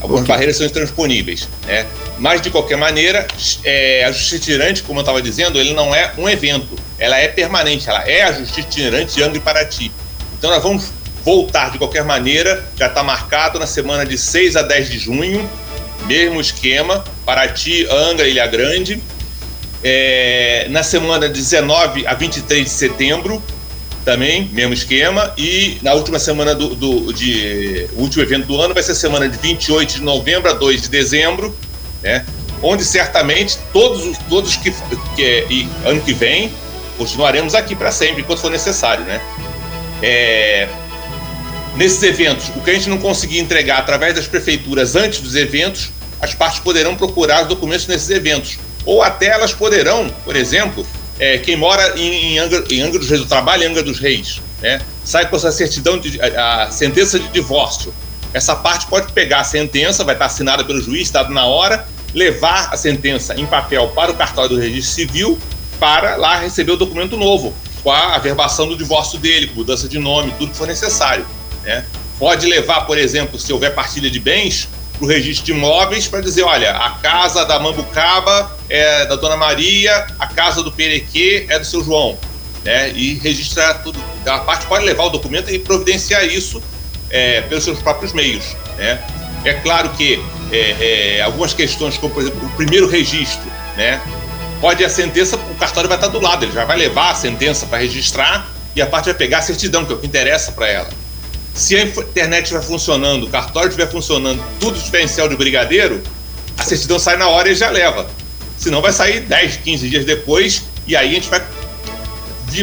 Algumas 0.00 0.22
okay. 0.22 0.34
barreiras 0.34 0.56
são 0.56 0.66
intransponíveis, 0.66 1.48
né? 1.64 1.86
Mas, 2.18 2.42
de 2.42 2.50
qualquer 2.50 2.76
maneira, 2.76 3.26
é, 3.62 4.04
a 4.04 4.10
justiça 4.10 4.36
itinerante, 4.36 4.82
como 4.82 4.98
eu 4.98 5.02
estava 5.02 5.22
dizendo, 5.22 5.60
ele 5.60 5.72
não 5.74 5.94
é 5.94 6.12
um 6.18 6.28
evento. 6.28 6.76
Ela 6.98 7.18
é 7.18 7.28
permanente, 7.28 7.88
ela 7.88 8.02
é 8.08 8.22
a 8.22 8.32
justiça 8.32 8.60
itinerante 8.60 9.14
de 9.14 9.22
Angra 9.22 9.38
e 9.38 9.40
Paraty. 9.40 9.92
Então, 10.36 10.50
nós 10.50 10.62
vamos 10.62 10.90
voltar 11.24 11.70
de 11.70 11.78
qualquer 11.78 12.04
maneira, 12.04 12.64
já 12.76 12.86
está 12.86 13.02
marcado 13.02 13.58
na 13.58 13.66
semana 13.66 14.04
de 14.04 14.18
6 14.18 14.56
a 14.56 14.62
10 14.62 14.90
de 14.90 14.98
junho, 14.98 15.48
mesmo 16.06 16.40
esquema, 16.40 17.04
Paraty, 17.24 17.86
Angra, 17.90 18.26
Ilha 18.26 18.46
Grande. 18.46 19.02
É, 19.84 20.66
na 20.70 20.82
semana 20.82 21.28
de 21.28 21.34
19 21.34 22.06
a 22.06 22.14
23 22.14 22.64
de 22.64 22.70
setembro, 22.70 23.42
também, 24.04 24.48
mesmo 24.52 24.74
esquema. 24.74 25.32
E 25.36 25.78
na 25.82 25.94
última 25.94 26.18
semana 26.18 26.54
do, 26.54 26.74
do 26.74 27.12
de, 27.12 27.88
o 27.96 28.02
último 28.02 28.22
evento 28.22 28.46
do 28.46 28.60
ano 28.60 28.74
vai 28.74 28.82
ser 28.82 28.92
a 28.92 28.96
semana 28.96 29.28
de 29.28 29.38
28 29.38 29.94
de 29.94 30.02
novembro 30.02 30.50
a 30.50 30.54
2 30.54 30.82
de 30.82 30.88
dezembro, 30.88 31.54
né? 32.02 32.24
Onde 32.62 32.84
certamente 32.84 33.58
todos, 33.72 34.16
todos 34.28 34.56
que, 34.56 34.72
que 35.16 35.46
e 35.50 35.68
ano 35.84 36.00
que 36.00 36.12
vem 36.12 36.52
continuaremos 36.96 37.54
aqui 37.54 37.74
para 37.74 37.90
sempre, 37.90 38.22
enquanto 38.22 38.40
for 38.40 38.50
necessário, 38.50 39.04
né? 39.04 39.20
É, 40.02 40.68
Nesses 41.76 42.02
eventos, 42.02 42.50
o 42.54 42.60
que 42.60 42.70
a 42.70 42.74
gente 42.74 42.88
não 42.88 42.98
conseguir 42.98 43.38
entregar 43.38 43.78
através 43.78 44.14
das 44.14 44.26
prefeituras 44.26 44.94
antes 44.94 45.20
dos 45.20 45.34
eventos, 45.34 45.90
as 46.20 46.34
partes 46.34 46.60
poderão 46.60 46.94
procurar 46.94 47.42
os 47.42 47.48
documentos 47.48 47.86
nesses 47.86 48.10
eventos. 48.10 48.58
Ou 48.84 49.02
até 49.02 49.26
elas 49.26 49.52
poderão, 49.52 50.08
por 50.24 50.36
exemplo, 50.36 50.86
é, 51.18 51.38
quem 51.38 51.56
mora 51.56 51.98
em, 51.98 52.34
em, 52.34 52.38
Angra, 52.38 52.64
em 52.70 52.80
Angra 52.82 52.98
dos 52.98 53.08
Reis, 53.08 53.22
o 53.22 53.26
trabalho 53.26 53.62
em 53.62 53.66
Angra 53.66 53.82
dos 53.82 53.98
Reis, 53.98 54.40
né, 54.60 54.80
sai 55.04 55.28
com 55.28 55.36
essa 55.36 55.50
certidão, 55.50 55.98
de, 55.98 56.20
a, 56.20 56.64
a, 56.64 56.70
sentença 56.70 57.18
de 57.18 57.28
divórcio. 57.28 57.92
Essa 58.34 58.54
parte 58.54 58.86
pode 58.86 59.12
pegar 59.12 59.40
a 59.40 59.44
sentença, 59.44 60.04
vai 60.04 60.14
estar 60.14 60.26
assinada 60.26 60.64
pelo 60.64 60.80
juiz, 60.80 61.10
dado 61.10 61.32
na 61.32 61.46
hora, 61.46 61.86
levar 62.14 62.72
a 62.72 62.76
sentença 62.76 63.34
em 63.34 63.46
papel 63.46 63.88
para 63.88 64.10
o 64.10 64.14
cartório 64.14 64.50
do 64.50 64.58
registro 64.58 64.94
civil, 64.94 65.38
para 65.78 66.16
lá 66.16 66.36
receber 66.38 66.72
o 66.72 66.76
documento 66.76 67.16
novo, 67.16 67.52
com 67.82 67.90
a 67.90 68.14
averbação 68.14 68.68
do 68.68 68.76
divórcio 68.76 69.18
dele, 69.18 69.50
mudança 69.54 69.88
de 69.88 69.98
nome, 69.98 70.32
tudo 70.38 70.52
que 70.52 70.56
for 70.56 70.66
necessário. 70.66 71.26
Né? 71.62 71.84
Pode 72.18 72.46
levar, 72.46 72.82
por 72.82 72.98
exemplo, 72.98 73.38
se 73.38 73.52
houver 73.52 73.74
partilha 73.74 74.10
de 74.10 74.20
bens, 74.20 74.68
para 75.02 75.04
o 75.04 75.08
registro 75.08 75.46
de 75.46 75.52
imóveis 75.52 76.06
para 76.06 76.20
dizer, 76.20 76.42
olha, 76.42 76.70
a 76.70 76.90
casa 76.90 77.44
da 77.44 77.58
Mambucaba 77.58 78.56
é 78.68 79.04
da 79.06 79.16
Dona 79.16 79.36
Maria, 79.36 80.06
a 80.18 80.26
casa 80.28 80.62
do 80.62 80.70
Perequê 80.70 81.46
é 81.48 81.58
do 81.58 81.64
seu 81.64 81.82
João, 81.82 82.16
né? 82.64 82.90
E 82.90 83.14
registrar 83.14 83.74
tudo. 83.82 83.98
A 84.24 84.38
parte 84.38 84.66
pode 84.66 84.84
levar 84.84 85.04
o 85.04 85.10
documento 85.10 85.50
e 85.50 85.58
providenciar 85.58 86.24
isso 86.24 86.62
é, 87.10 87.40
pelos 87.42 87.64
seus 87.64 87.80
próprios 87.82 88.12
meios, 88.12 88.56
né? 88.78 89.02
É 89.44 89.54
claro 89.54 89.90
que 89.90 90.22
é, 90.52 91.16
é, 91.16 91.22
algumas 91.22 91.52
questões, 91.52 91.98
como 91.98 92.14
por 92.14 92.22
exemplo 92.22 92.46
o 92.46 92.50
primeiro 92.50 92.88
registro, 92.88 93.50
né? 93.76 94.00
Pode 94.60 94.84
a 94.84 94.88
sentença, 94.88 95.36
o 95.36 95.54
cartório 95.56 95.88
vai 95.88 95.98
estar 95.98 96.08
do 96.08 96.20
lado, 96.20 96.44
ele 96.44 96.52
já 96.52 96.64
vai 96.64 96.76
levar 96.76 97.10
a 97.10 97.14
sentença 97.16 97.66
para 97.66 97.78
registrar 97.78 98.48
e 98.76 98.80
a 98.80 98.86
parte 98.86 99.06
vai 99.06 99.14
pegar 99.14 99.38
a 99.38 99.42
certidão, 99.42 99.84
que 99.84 99.92
é 99.92 99.96
o 99.96 99.98
que 99.98 100.06
interessa 100.06 100.52
para 100.52 100.68
ela. 100.68 100.88
Se 101.54 101.76
a 101.76 101.82
internet 101.82 102.44
estiver 102.44 102.62
funcionando, 102.62 103.24
o 103.24 103.28
cartório 103.28 103.68
estiver 103.68 103.90
funcionando, 103.90 104.42
tudo 104.58 104.76
estiver 104.76 105.02
em 105.02 105.08
céu 105.08 105.28
de 105.28 105.36
brigadeiro, 105.36 106.02
a 106.56 106.62
certidão 106.62 106.98
sai 106.98 107.16
na 107.16 107.28
hora 107.28 107.50
e 107.50 107.54
já 107.54 107.70
leva. 107.70 108.08
Senão 108.56 108.80
vai 108.80 108.92
sair 108.92 109.20
10, 109.20 109.56
15 109.56 109.88
dias 109.88 110.04
depois 110.04 110.62
e 110.86 110.96
aí 110.96 111.10
a 111.10 111.14
gente 111.14 111.28
vai, 111.28 111.42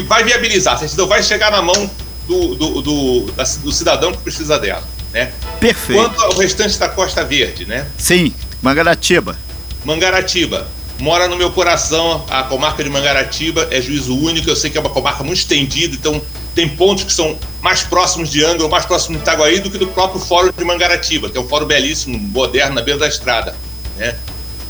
vai 0.07 0.23
viabilizar. 0.23 0.75
A 0.75 0.77
certidão 0.77 1.07
vai 1.07 1.21
chegar 1.21 1.51
na 1.51 1.61
mão 1.61 1.89
do, 2.27 2.55
do, 2.55 2.81
do, 2.81 3.21
do 3.63 3.71
cidadão 3.71 4.11
que 4.11 4.19
precisa 4.19 4.57
dela. 4.57 4.83
Né? 5.11 5.31
Perfeito. 5.59 6.01
Quanto 6.01 6.21
ao 6.21 6.35
restante 6.35 6.77
da 6.77 6.87
Costa 6.87 7.23
Verde, 7.23 7.65
né? 7.65 7.87
Sim, 7.97 8.33
Mangaratiba. 8.61 9.37
Mangaratiba. 9.83 10.67
Mora 10.99 11.27
no 11.27 11.37
meu 11.37 11.51
coração, 11.51 12.25
a 12.29 12.43
comarca 12.43 12.83
de 12.83 12.89
Mangaratiba 12.89 13.67
é 13.71 13.81
juízo 13.81 14.17
único, 14.17 14.49
eu 14.49 14.55
sei 14.55 14.69
que 14.69 14.77
é 14.77 14.81
uma 14.81 14.89
comarca 14.89 15.23
muito 15.23 15.39
estendida, 15.39 15.95
então 15.95 16.21
tem 16.59 16.67
pontos 16.67 17.05
que 17.05 17.13
são 17.13 17.39
mais 17.61 17.83
próximos 17.83 18.29
de 18.29 18.43
Angra 18.43 18.67
mais 18.67 18.85
próximos 18.85 19.17
de 19.17 19.23
Itaguaí 19.23 19.61
do 19.61 19.71
que 19.71 19.77
do 19.77 19.87
próprio 19.87 20.19
Fórum 20.19 20.51
de 20.51 20.65
Mangaratiba, 20.65 21.29
que 21.29 21.37
é 21.37 21.41
um 21.41 21.47
fórum 21.47 21.65
belíssimo, 21.65 22.19
moderno, 22.19 22.75
na 22.75 22.81
beira 22.81 22.99
da 22.99 23.07
estrada. 23.07 23.55
Né? 23.95 24.13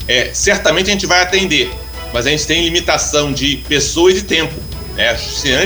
É, 0.08 0.30
certamente 0.32 0.92
a 0.92 0.94
gente 0.94 1.08
vai 1.08 1.24
atender, 1.24 1.72
mas 2.14 2.28
a 2.28 2.30
gente 2.30 2.46
tem 2.46 2.64
limitação 2.64 3.34
de 3.34 3.58
pessoas 3.68 4.20
e 4.20 4.22
tempo. 4.22 4.54
Né? 4.94 5.10
A 5.10 5.16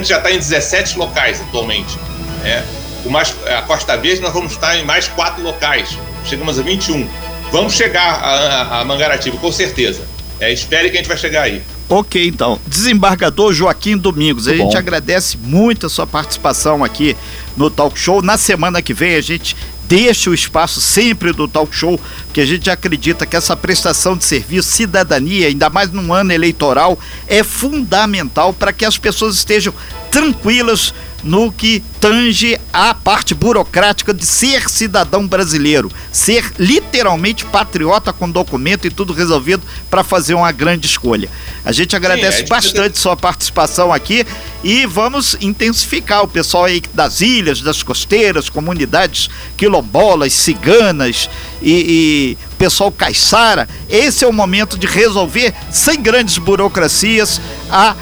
já 0.01 0.17
está 0.17 0.31
em 0.31 0.38
17 0.38 0.97
locais 0.97 1.41
atualmente. 1.41 1.97
Né? 2.41 2.63
O 3.03 3.09
mais, 3.09 3.36
a 3.45 3.62
Costa 3.63 3.97
Verde 3.97 4.21
nós 4.21 4.31
vamos 4.31 4.53
estar 4.53 4.77
em 4.77 4.86
mais 4.86 5.09
quatro 5.09 5.43
locais. 5.43 5.97
Chegamos 6.23 6.57
a 6.57 6.62
21. 6.62 7.05
Vamos 7.51 7.73
chegar 7.73 8.01
a, 8.01 8.79
a 8.79 8.86
Mangaratiba, 8.86 9.36
com 9.38 9.51
certeza. 9.51 10.01
É, 10.39 10.53
espere 10.53 10.89
que 10.89 10.95
a 10.95 10.99
gente 11.01 11.07
vai 11.09 11.17
chegar 11.17 11.41
aí. 11.41 11.62
Ok, 11.93 12.27
então. 12.27 12.60
Desembargador 12.65 13.53
Joaquim 13.53 13.95
Domingos, 13.95 14.47
muito 14.47 14.60
a 14.60 14.63
gente 14.63 14.73
bom. 14.73 14.79
agradece 14.79 15.38
muito 15.38 15.86
a 15.86 15.89
sua 15.89 16.08
participação 16.08 16.84
aqui 16.84 17.15
no 17.56 17.69
Talk 17.69 17.99
Show. 17.99 18.19
Na 18.19 18.36
semana 18.36 18.82
que 18.82 18.95
vem 18.95 19.13
a 19.13 19.21
gente 19.21 19.56
deixa 19.88 20.32
o 20.32 20.34
espaço 20.34 20.82
sempre 20.82 21.32
do 21.32 21.47
Talk 21.47 21.75
Show, 21.75 21.99
porque 22.25 22.41
a 22.41 22.45
gente 22.47 22.67
acredita 22.67 23.27
que 23.27 23.36
essa 23.36 23.56
prestação 23.56 24.17
de 24.17 24.25
serviço, 24.25 24.71
cidadania, 24.71 25.47
ainda 25.47 25.69
mais 25.69 25.91
num 25.91 26.12
ano 26.12 26.34
eleitoral, 26.34 26.97
é 27.27 27.43
fundamental 27.43 28.53
para 28.53 28.73
que 28.73 28.86
as 28.86 28.97
pessoas 28.97 29.36
estejam 29.36 29.71
tranquilas 30.10 30.95
no 31.23 31.51
que 31.51 31.81
tange 31.99 32.59
a 32.71 32.93
parte 32.93 33.33
burocrática 33.33 34.13
de 34.13 34.25
ser 34.25 34.69
cidadão 34.69 35.25
brasileiro, 35.27 35.91
ser 36.12 36.51
literalmente 36.59 37.45
patriota 37.45 38.12
com 38.12 38.29
documento 38.29 38.86
e 38.86 38.89
tudo 38.89 39.13
resolvido 39.13 39.63
para 39.89 40.03
fazer 40.03 40.33
uma 40.33 40.51
grande 40.51 40.86
escolha. 40.86 41.29
A 41.63 41.71
gente 41.71 41.95
agradece 41.95 42.39
Sim, 42.39 42.47
bastante 42.47 42.99
sua 42.99 43.15
participação 43.15 43.93
aqui 43.93 44.25
e 44.63 44.86
vamos 44.86 45.38
intensificar 45.39 46.23
o 46.23 46.27
pessoal 46.27 46.65
aí 46.65 46.81
das 46.93 47.21
ilhas, 47.21 47.62
das 47.62 47.81
costeiras, 47.81 48.49
comunidades 48.49 49.29
quilombolas, 49.55 50.33
ciganas 50.33 51.29
e, 51.62 52.38
e 52.39 52.53
pessoal 52.63 52.91
caiçara. 52.91 53.67
Esse 53.89 54.23
é 54.23 54.27
o 54.27 54.33
momento 54.33 54.77
de 54.77 54.88
resolver 54.88 55.53
sem 55.69 56.01
grandes 56.01 56.38
burocracias 56.38 57.41
a 57.69 57.95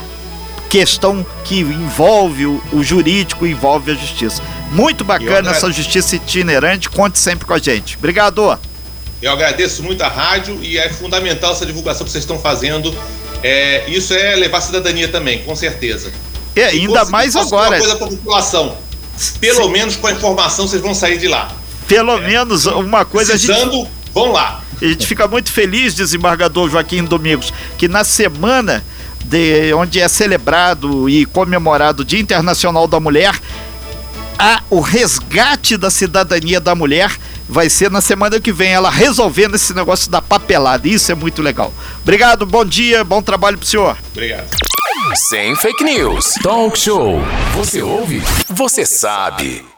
questão 0.72 1.24
que 1.44 1.60
envolve 1.60 2.46
o, 2.46 2.62
o 2.72 2.82
jurídico, 2.82 3.46
envolve 3.46 3.92
a 3.92 3.94
justiça. 3.94 4.42
Muito 4.70 5.04
bacana 5.04 5.50
essa 5.50 5.70
justiça 5.70 6.16
itinerante, 6.16 6.88
conte 6.88 7.18
sempre 7.18 7.44
com 7.44 7.52
a 7.52 7.58
gente. 7.58 7.98
Obrigado. 7.98 8.58
Eu 9.20 9.32
agradeço 9.32 9.82
muito 9.82 10.00
a 10.00 10.08
rádio 10.08 10.58
e 10.62 10.78
é 10.78 10.88
fundamental 10.88 11.52
essa 11.52 11.66
divulgação 11.66 12.06
que 12.06 12.10
vocês 12.10 12.24
estão 12.24 12.38
fazendo. 12.38 12.96
É, 13.42 13.84
isso 13.86 14.14
é 14.14 14.34
levar 14.34 14.62
cidadania 14.62 15.08
também, 15.08 15.42
com 15.42 15.54
certeza. 15.54 16.10
É, 16.56 16.64
ainda 16.64 17.04
mais 17.04 17.36
agora. 17.36 17.76
Uma 17.76 17.78
coisa 17.78 17.96
para 17.96 18.06
a 18.06 18.10
população. 18.10 18.78
Pelo 19.40 19.64
Sim. 19.64 19.72
menos 19.72 19.96
com 19.96 20.06
a 20.06 20.12
informação 20.12 20.66
vocês 20.66 20.80
vão 20.80 20.94
sair 20.94 21.18
de 21.18 21.28
lá. 21.28 21.54
Pelo 21.86 22.16
é. 22.16 22.20
menos 22.28 22.64
uma 22.64 23.04
coisa. 23.04 23.32
Precisando, 23.32 23.72
gente... 23.72 23.90
vão 24.14 24.32
lá. 24.32 24.62
A 24.80 24.86
gente 24.86 25.06
fica 25.06 25.28
muito 25.28 25.52
feliz, 25.52 25.94
desembargador 25.94 26.70
Joaquim 26.70 27.04
Domingos, 27.04 27.52
que 27.76 27.88
na 27.88 28.04
semana 28.04 28.82
de, 29.24 29.72
onde 29.74 30.00
é 30.00 30.08
celebrado 30.08 31.08
e 31.08 31.24
comemorado 31.26 32.02
o 32.02 32.04
Dia 32.04 32.20
Internacional 32.20 32.86
da 32.86 33.00
Mulher, 33.00 33.38
a, 34.38 34.62
o 34.70 34.80
resgate 34.80 35.76
da 35.76 35.90
cidadania 35.90 36.60
da 36.60 36.74
mulher 36.74 37.16
vai 37.48 37.68
ser 37.68 37.90
na 37.90 38.00
semana 38.00 38.40
que 38.40 38.50
vem, 38.50 38.72
ela 38.72 38.90
resolvendo 38.90 39.54
esse 39.54 39.74
negócio 39.74 40.10
da 40.10 40.22
papelada. 40.22 40.88
Isso 40.88 41.12
é 41.12 41.14
muito 41.14 41.42
legal. 41.42 41.72
Obrigado, 42.02 42.46
bom 42.46 42.64
dia, 42.64 43.04
bom 43.04 43.22
trabalho 43.22 43.58
pro 43.58 43.66
senhor. 43.66 43.96
Obrigado. 44.10 44.48
Sem 45.14 45.54
fake 45.56 45.84
news. 45.84 46.34
Talk 46.42 46.78
show. 46.78 47.20
Você 47.54 47.82
ouve? 47.82 48.22
Você 48.48 48.86
sabe. 48.86 49.71